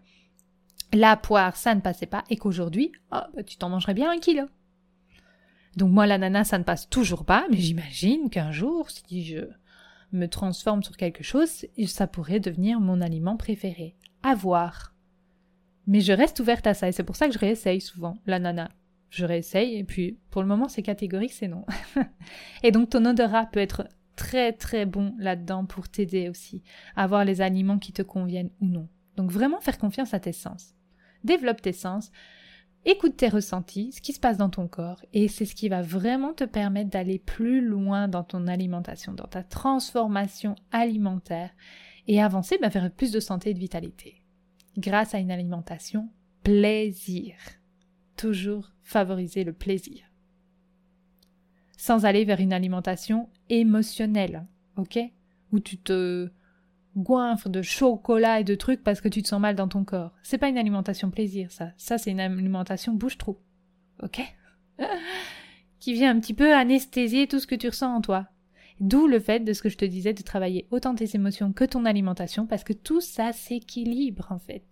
la 0.94 1.16
poire, 1.18 1.56
ça 1.56 1.76
ne 1.76 1.82
passait 1.82 2.06
pas 2.06 2.24
et 2.30 2.38
qu'aujourd'hui, 2.38 2.92
oh, 3.12 3.20
bah, 3.36 3.44
tu 3.44 3.58
t'en 3.58 3.70
mangerais 3.70 3.94
bien 3.94 4.12
un 4.12 4.20
kilo. 4.20 4.46
Donc 5.76 5.92
moi, 5.92 6.08
l'ananas, 6.08 6.46
ça 6.46 6.58
ne 6.58 6.64
passe 6.64 6.90
toujours 6.90 7.26
pas, 7.26 7.46
mais 7.52 7.58
j'imagine 7.58 8.30
qu'un 8.30 8.52
jour, 8.52 8.90
si 8.90 9.24
je 9.24 9.46
me 10.12 10.28
transforme 10.28 10.84
sur 10.84 10.98
quelque 10.98 11.24
chose, 11.24 11.66
ça 11.86 12.08
pourrait 12.08 12.40
devenir 12.40 12.80
mon 12.80 13.02
aliment 13.02 13.38
préféré. 13.38 13.96
À 14.24 14.36
voir. 14.36 14.94
Mais 15.88 16.02
je 16.02 16.14
reste 16.14 16.40
ouverte 16.40 16.68
à 16.68 16.74
ça 16.74 16.88
et 16.88 16.92
c'est 16.92 17.04
pour 17.04 17.16
ça 17.16 17.28
que 17.28 17.34
je 17.34 17.40
réessaye 17.40 17.82
souvent 17.82 18.18
l'ananas. 18.26 18.70
Je 19.10 19.26
réessaye 19.26 19.76
et 19.78 19.84
puis 19.84 20.20
pour 20.30 20.42
le 20.42 20.48
moment 20.48 20.68
c'est 20.68 20.84
catégorique, 20.84 21.34
c'est 21.34 21.48
non. 21.48 21.66
et 22.64 22.72
donc 22.72 22.90
ton 22.90 23.06
odorat 23.06 23.48
peut 23.48 23.60
être 23.60 23.88
très 24.16 24.54
très 24.54 24.86
bon 24.86 25.16
là-dedans 25.18 25.66
pour 25.66 25.90
t'aider 25.90 26.30
aussi 26.30 26.62
à 26.96 27.04
avoir 27.06 27.26
les 27.26 27.42
aliments 27.42 27.80
qui 27.80 27.92
te 27.92 28.04
conviennent 28.04 28.52
ou 28.60 28.68
non. 28.68 28.88
Donc 29.16 29.32
vraiment 29.32 29.62
faire 29.62 29.80
confiance 29.80 30.14
à 30.14 30.20
tes 30.20 30.34
sens. 30.34 30.76
Développe 31.24 31.62
tes 31.62 31.74
sens, 31.74 32.12
écoute 32.86 33.18
tes 33.18 33.28
ressentis, 33.28 33.92
ce 33.92 34.02
qui 34.02 34.14
se 34.14 34.20
passe 34.20 34.38
dans 34.38 34.50
ton 34.50 34.68
corps 34.68 35.04
et 35.14 35.28
c'est 35.28 35.46
ce 35.46 35.56
qui 35.56 35.70
va 35.70 35.82
vraiment 35.82 36.34
te 36.34 36.44
permettre 36.44 36.90
d'aller 36.90 37.20
plus 37.20 37.62
loin 37.66 38.08
dans 38.08 38.24
ton 38.24 38.48
alimentation, 38.48 39.14
dans 39.14 39.28
ta 39.28 39.44
transformation 39.44 40.56
alimentaire 40.72 41.52
et 42.08 42.22
avancer 42.22 42.58
bah, 42.62 42.70
vers 42.70 42.92
plus 42.92 43.12
de 43.12 43.20
santé 43.20 43.52
et 43.52 43.54
de 43.54 43.60
vitalité 43.60 44.24
grâce 44.78 45.14
à 45.14 45.20
une 45.20 45.32
alimentation 45.32 46.10
plaisir. 46.44 47.36
Toujours 48.16 48.72
favoriser 48.82 49.44
le 49.44 49.54
plaisir. 49.54 50.04
Sans 51.78 52.06
aller 52.06 52.26
vers 52.26 52.42
une 52.42 52.54
alimentation 52.54 53.30
émotionnelle, 53.50 54.46
ok? 54.76 55.00
Où 55.52 55.60
tu 55.60 55.78
te 55.78 56.30
goinfres 56.96 57.50
de 57.50 57.62
chocolat 57.62 58.40
et 58.40 58.44
de 58.44 58.56
trucs 58.56 58.84
parce 58.84 59.02
que 59.02 59.08
tu 59.08 59.22
te 59.22 59.28
sens 59.28 59.42
mal 59.42 59.56
dans 59.56 59.68
ton 59.68 59.84
corps. 59.84 60.14
C'est 60.24 60.38
pas 60.38 60.50
une 60.50 60.58
alimentation 60.58 61.10
plaisir, 61.10 61.52
ça. 61.52 61.72
Ça, 61.78 61.98
c'est 61.98 62.12
une 62.12 62.20
alimentation 62.20 62.94
bouche-trou. 62.94 63.38
Ok? 64.04 64.22
Qui 65.80 65.94
vient 65.94 66.16
un 66.16 66.20
petit 66.20 66.34
peu 66.34 66.54
anesthésier 66.54 67.28
tout 67.28 67.40
ce 67.40 67.48
que 67.48 67.56
tu 67.56 67.68
ressens 67.68 67.96
en 67.96 68.02
toi. 68.02 68.28
D'où 68.80 69.08
le 69.08 69.20
fait 69.20 69.42
de 69.42 69.54
ce 69.54 69.62
que 69.62 69.70
je 69.70 69.78
te 69.78 69.86
disais 69.86 70.14
de 70.14 70.22
travailler 70.24 70.68
autant 70.72 70.96
tes 70.96 71.16
émotions 71.16 71.52
que 71.52 71.66
ton 71.66 71.86
alimentation 71.86 72.48
parce 72.48 72.64
que 72.64 72.74
tout 72.74 73.02
ça 73.02 73.34
s'équilibre 73.34 74.28
en 74.32 74.40
fait. 74.40 74.64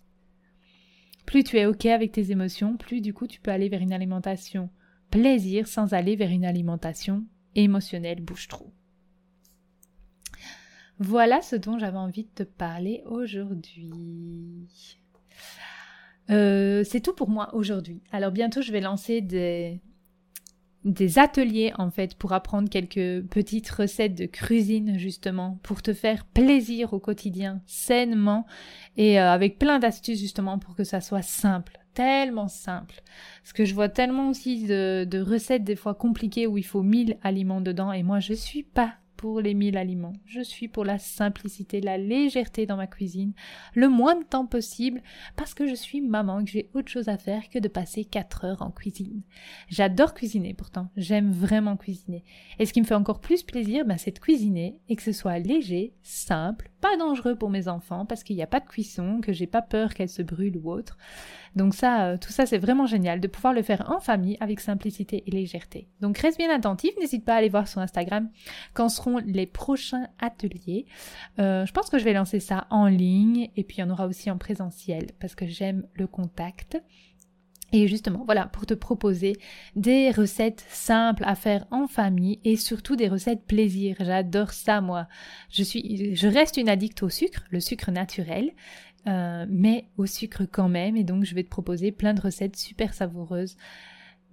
Plus 1.25 1.43
tu 1.43 1.58
es 1.58 1.65
OK 1.65 1.86
avec 1.88 2.13
tes 2.13 2.32
émotions, 2.32 2.77
plus 2.77 3.01
du 3.01 3.13
coup 3.13 3.27
tu 3.27 3.41
peux 3.41 3.51
aller 3.51 3.67
vers 3.67 3.82
une 3.82 3.91
alimentation 3.91 4.69
plaisir 5.12 5.67
sans 5.67 5.93
aller 5.93 6.15
vers 6.15 6.32
une 6.32 6.45
alimentation 6.45 7.25
émotionnelle 7.56 8.21
bouche-trou. 8.21 8.71
Voilà 11.00 11.42
ce 11.42 11.56
dont 11.56 11.78
j'avais 11.78 11.98
envie 11.98 12.24
de 12.24 12.44
te 12.44 12.44
parler 12.44 13.04
aujourd'hui. 13.06 13.92
Euh, 16.30 16.84
c'est 16.84 17.02
tout 17.02 17.14
pour 17.14 17.30
moi 17.30 17.54
aujourd'hui. 17.54 18.02
Alors 18.12 18.32
bientôt 18.32 18.62
je 18.62 18.72
vais 18.72 18.82
lancer 18.82 19.22
des, 19.22 19.80
des 20.84 21.20
ateliers 21.20 21.74
en 21.78 21.92
fait 21.92 22.16
pour 22.16 22.34
apprendre 22.34 22.70
quelques 22.70 23.26
petites 23.28 23.70
recettes 23.70 24.16
de 24.16 24.26
cuisine 24.26 24.98
justement 24.98 25.60
pour 25.64 25.82
te 25.82 25.94
faire 25.94 26.26
plaisir 26.26 26.94
au 26.94 27.00
quotidien 27.00 27.62
sainement 27.66 28.46
et 28.96 29.20
euh, 29.20 29.32
avec 29.32 29.60
plein 29.60 29.80
d'astuces 29.80 30.20
justement 30.20 30.60
pour 30.60 30.76
que 30.76 30.84
ça 30.84 31.02
soit 31.02 31.22
simple 31.22 31.80
tellement 31.94 32.48
simple 32.48 33.02
parce 33.42 33.54
que 33.54 33.66
je 33.66 33.74
vois 33.74 33.90
tellement 33.90 34.30
aussi 34.30 34.66
de, 34.66 35.06
de 35.10 35.20
recettes 35.20 35.64
des 35.64 35.76
fois 35.76 35.94
compliquées 35.94 36.48
où 36.48 36.58
il 36.58 36.66
faut 36.66 36.84
1000 36.84 37.18
aliments 37.22 37.62
dedans 37.62 37.92
et 37.92 38.04
moi 38.04 38.20
je 38.20 38.34
suis 38.34 38.64
pas 38.64 38.96
pour 39.17 39.41
les 39.41 39.53
mille 39.53 39.77
aliments. 39.77 40.13
Je 40.25 40.41
suis 40.41 40.67
pour 40.67 40.86
la 40.86 40.99
simplicité, 40.99 41.82
la 41.82 41.97
légèreté 41.97 42.65
dans 42.65 42.77
ma 42.77 42.88
cuisine, 42.88 43.34
le 43.73 43.89
moins 43.89 44.15
de 44.15 44.23
temps 44.23 44.45
possible, 44.45 45.01
parce 45.36 45.53
que 45.53 45.67
je 45.67 45.75
suis 45.75 46.01
maman 46.01 46.39
et 46.39 46.45
que 46.45 46.51
j'ai 46.51 46.69
autre 46.73 46.89
chose 46.89 47.10
à 47.10 47.17
faire 47.17 47.49
que 47.49 47.60
de 47.60 47.67
passer 47.67 48.06
quatre 48.06 48.45
heures 48.45 48.62
en 48.62 48.71
cuisine. 48.71 49.23
J'adore 49.67 50.13
cuisiner 50.13 50.53
pourtant, 50.53 50.89
j'aime 50.95 51.32
vraiment 51.32 51.75
cuisiner. 51.75 52.23
Et 52.60 52.65
ce 52.65 52.73
qui 52.73 52.82
me 52.82 52.86
fait 52.86 52.95
encore 52.95 53.19
plus 53.19 53.43
plaisir, 53.43 53.86
ben, 53.86 53.97
c'est 53.97 54.12
de 54.12 54.19
cuisiner 54.19 54.80
et 54.88 54.95
que 54.95 55.03
ce 55.03 55.12
soit 55.12 55.39
léger, 55.39 55.93
simple, 56.03 56.69
pas 56.80 56.95
dangereux 56.97 57.36
pour 57.36 57.49
mes 57.49 57.67
enfants, 57.67 58.06
parce 58.06 58.23
qu'il 58.23 58.36
n'y 58.36 58.43
a 58.43 58.47
pas 58.47 58.60
de 58.60 58.67
cuisson, 58.67 59.19
que 59.21 59.34
j'ai 59.34 59.47
pas 59.47 59.62
peur 59.62 59.93
qu'elles 59.93 60.10
se 60.10 60.21
brûlent 60.21 60.58
ou 60.58 60.71
autre. 60.71 60.97
Donc 61.56 61.73
ça, 61.73 62.06
euh, 62.06 62.17
tout 62.17 62.32
ça, 62.32 62.45
c'est 62.45 62.60
vraiment 62.60 62.86
génial 62.86 63.19
de 63.19 63.27
pouvoir 63.27 63.53
le 63.53 63.63
faire 63.63 63.89
en 63.89 63.99
famille 63.99 64.38
avec 64.39 64.60
simplicité 64.60 65.23
et 65.25 65.32
légèreté. 65.32 65.88
Donc 66.01 66.17
reste 66.19 66.38
bien 66.38 66.53
attentif, 66.53 66.91
n'hésite 66.99 67.25
pas 67.25 67.34
à 67.34 67.38
aller 67.38 67.49
voir 67.49 67.67
sur 67.67 67.82
Instagram 67.82 68.30
quand 68.73 68.89
les 69.26 69.46
prochains 69.46 70.08
ateliers. 70.20 70.86
Euh, 71.39 71.65
je 71.65 71.72
pense 71.72 71.89
que 71.89 71.98
je 71.98 72.04
vais 72.04 72.13
lancer 72.13 72.39
ça 72.39 72.67
en 72.70 72.88
ligne 72.88 73.50
et 73.56 73.63
puis 73.63 73.78
il 73.78 73.82
y 73.82 73.84
en 73.84 73.89
aura 73.89 74.08
aussi 74.08 74.30
en 74.30 74.38
présentiel 74.38 75.08
parce 75.20 75.36
que 75.36 75.48
j'aime 75.48 75.88
le 75.93 76.08
contact. 76.08 76.82
Et 77.74 77.88
justement, 77.89 78.24
voilà, 78.24 78.46
pour 78.46 78.65
te 78.65 78.74
proposer 78.74 79.34
des 79.76 80.10
recettes 80.12 80.65
simples 80.70 81.24
à 81.26 81.36
faire 81.36 81.65
en 81.70 81.88
famille 81.88 82.39
et 82.46 82.56
surtout 82.56 82.96
des 82.96 83.10
recettes 83.10 83.43
plaisir. 83.46 83.98
J'adore 84.00 84.52
ça, 84.52 84.80
moi. 84.80 85.08
Je 85.50 85.63
suis, 85.63 86.15
je 86.15 86.28
reste 86.28 86.56
une 86.56 86.70
addict 86.70 87.04
au 87.04 87.10
sucre, 87.10 87.43
le 87.50 87.60
sucre 87.60 87.91
naturel. 87.91 88.52
Euh, 89.08 89.46
mais 89.48 89.86
au 89.98 90.06
sucre 90.06 90.43
quand 90.52 90.67
même. 90.67 90.98
Et 90.98 91.04
donc, 91.04 91.24
je 91.24 91.34
vais 91.34 91.43
te 91.43 91.50
proposer 91.50 91.91
plein 91.91 92.13
de 92.13 92.20
recettes 92.20 92.58
super 92.58 92.93
savoureuses 92.93 93.56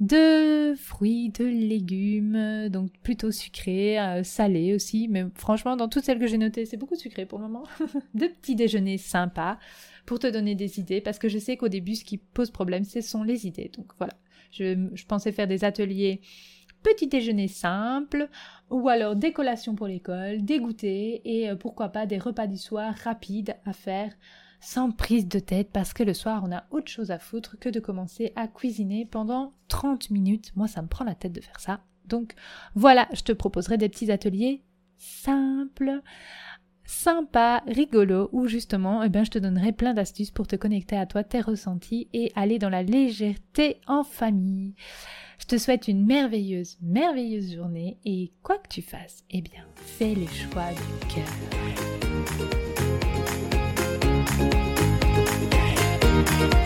de 0.00 0.74
fruits, 0.76 1.30
de 1.30 1.44
légumes, 1.44 2.68
donc 2.68 2.90
plutôt 3.02 3.30
sucrés, 3.30 3.98
euh, 3.98 4.22
salés 4.22 4.74
aussi. 4.74 5.09
Mais 5.09 5.24
franchement, 5.35 5.76
dans 5.76 5.88
toutes 5.88 6.04
celles 6.04 6.18
que 6.18 6.26
j'ai 6.26 6.38
notées, 6.38 6.66
c'est 6.66 6.76
beaucoup 6.76 6.96
sucré 6.96 7.26
pour 7.26 7.38
le 7.38 7.44
moment. 7.44 7.64
de 8.14 8.26
petits 8.26 8.57
déjeuners 8.57 8.98
sympas 8.98 9.59
pour 10.07 10.18
te 10.18 10.26
donner 10.26 10.54
des 10.54 10.80
idées, 10.80 11.00
parce 11.00 11.18
que 11.18 11.28
je 11.28 11.38
sais 11.38 11.57
qu'au 11.57 11.68
début, 11.68 11.94
ce 11.94 12.04
qui 12.04 12.18
pose 12.18 12.50
problème, 12.50 12.85
ce 12.85 13.00
sont 13.00 13.22
les 13.22 13.46
idées. 13.46 13.70
Donc 13.74 13.92
voilà, 13.98 14.14
je, 14.50 15.04
pensais 15.07 15.33
faire 15.33 15.48
des 15.48 15.64
ateliers 15.64 16.20
petit 16.83 17.07
déjeuner 17.07 17.48
simple, 17.48 18.28
ou 18.68 18.90
alors 18.90 19.16
des 19.16 19.33
collations 19.33 19.74
pour 19.74 19.87
l'école, 19.87 20.44
des 20.44 20.59
goûters, 20.59 21.20
et 21.24 21.48
euh, 21.48 21.57
pourquoi 21.57 21.88
pas 21.88 22.04
des 22.04 22.18
repas 22.18 22.46
du 22.46 22.59
soir 22.59 22.94
rapides 23.04 23.57
à 23.64 23.72
faire 23.72 24.12
sans 24.64 24.90
prise 24.90 25.29
de 25.29 25.38
tête 25.38 25.70
parce 25.72 25.92
que 25.92 26.03
le 26.03 26.14
soir 26.14 26.42
on 26.46 26.53
a 26.53 26.64
autre 26.70 26.90
chose 26.90 27.11
à 27.11 27.18
foutre 27.18 27.59
que 27.59 27.68
de 27.68 27.81
commencer 27.81 28.33
à 28.35 28.48
cuisiner 28.48 29.05
pendant 29.05 29.53
30 29.68 30.11
minutes. 30.11 30.53
Moi 30.57 30.68
ça 30.68 30.83
me 30.83 30.88
prend 30.88 31.05
la 31.05 31.14
tête 31.14 31.33
de 31.33 31.40
faire 31.40 31.61
ça. 31.61 31.81
Donc 32.07 32.35
voilà, 32.74 33.09
je 33.12 33.22
te 33.22 33.33
proposerai 33.33 33.77
des 33.77 33.88
petits 33.88 34.11
ateliers 34.11 34.62
simples, 34.96 36.00
sympas, 36.85 37.62
rigolos 37.66 38.31
où 38.33 38.46
justement 38.46 39.03
eh 39.03 39.09
ben, 39.09 39.24
je 39.24 39.31
te 39.31 39.38
donnerai 39.38 39.72
plein 39.72 39.94
d'astuces 39.94 40.31
pour 40.31 40.46
te 40.46 40.57
connecter 40.57 40.96
à 40.96 41.07
toi, 41.07 41.24
tes 41.24 41.40
ressentis 41.40 42.09
et 42.12 42.33
aller 42.35 42.59
dans 42.59 42.70
la 42.70 42.83
légèreté 42.83 43.81
en 43.87 44.03
famille. 44.03 44.74
Je 45.38 45.46
te 45.46 45.59
souhaite 45.59 45.88
une 45.88 46.07
merveilleuse, 46.07 46.79
merveilleuse 46.81 47.55
journée 47.55 47.98
et 48.05 48.33
quoi 48.42 48.59
que 48.59 48.68
tu 48.68 48.83
fasses, 48.83 49.24
eh 49.31 49.42
bien, 49.42 49.64
fais 49.74 50.14
les 50.14 50.29
choix 50.29 50.70
du 50.70 51.14
cœur. 51.14 52.03
Thank 56.26 56.54
you. 56.54 56.63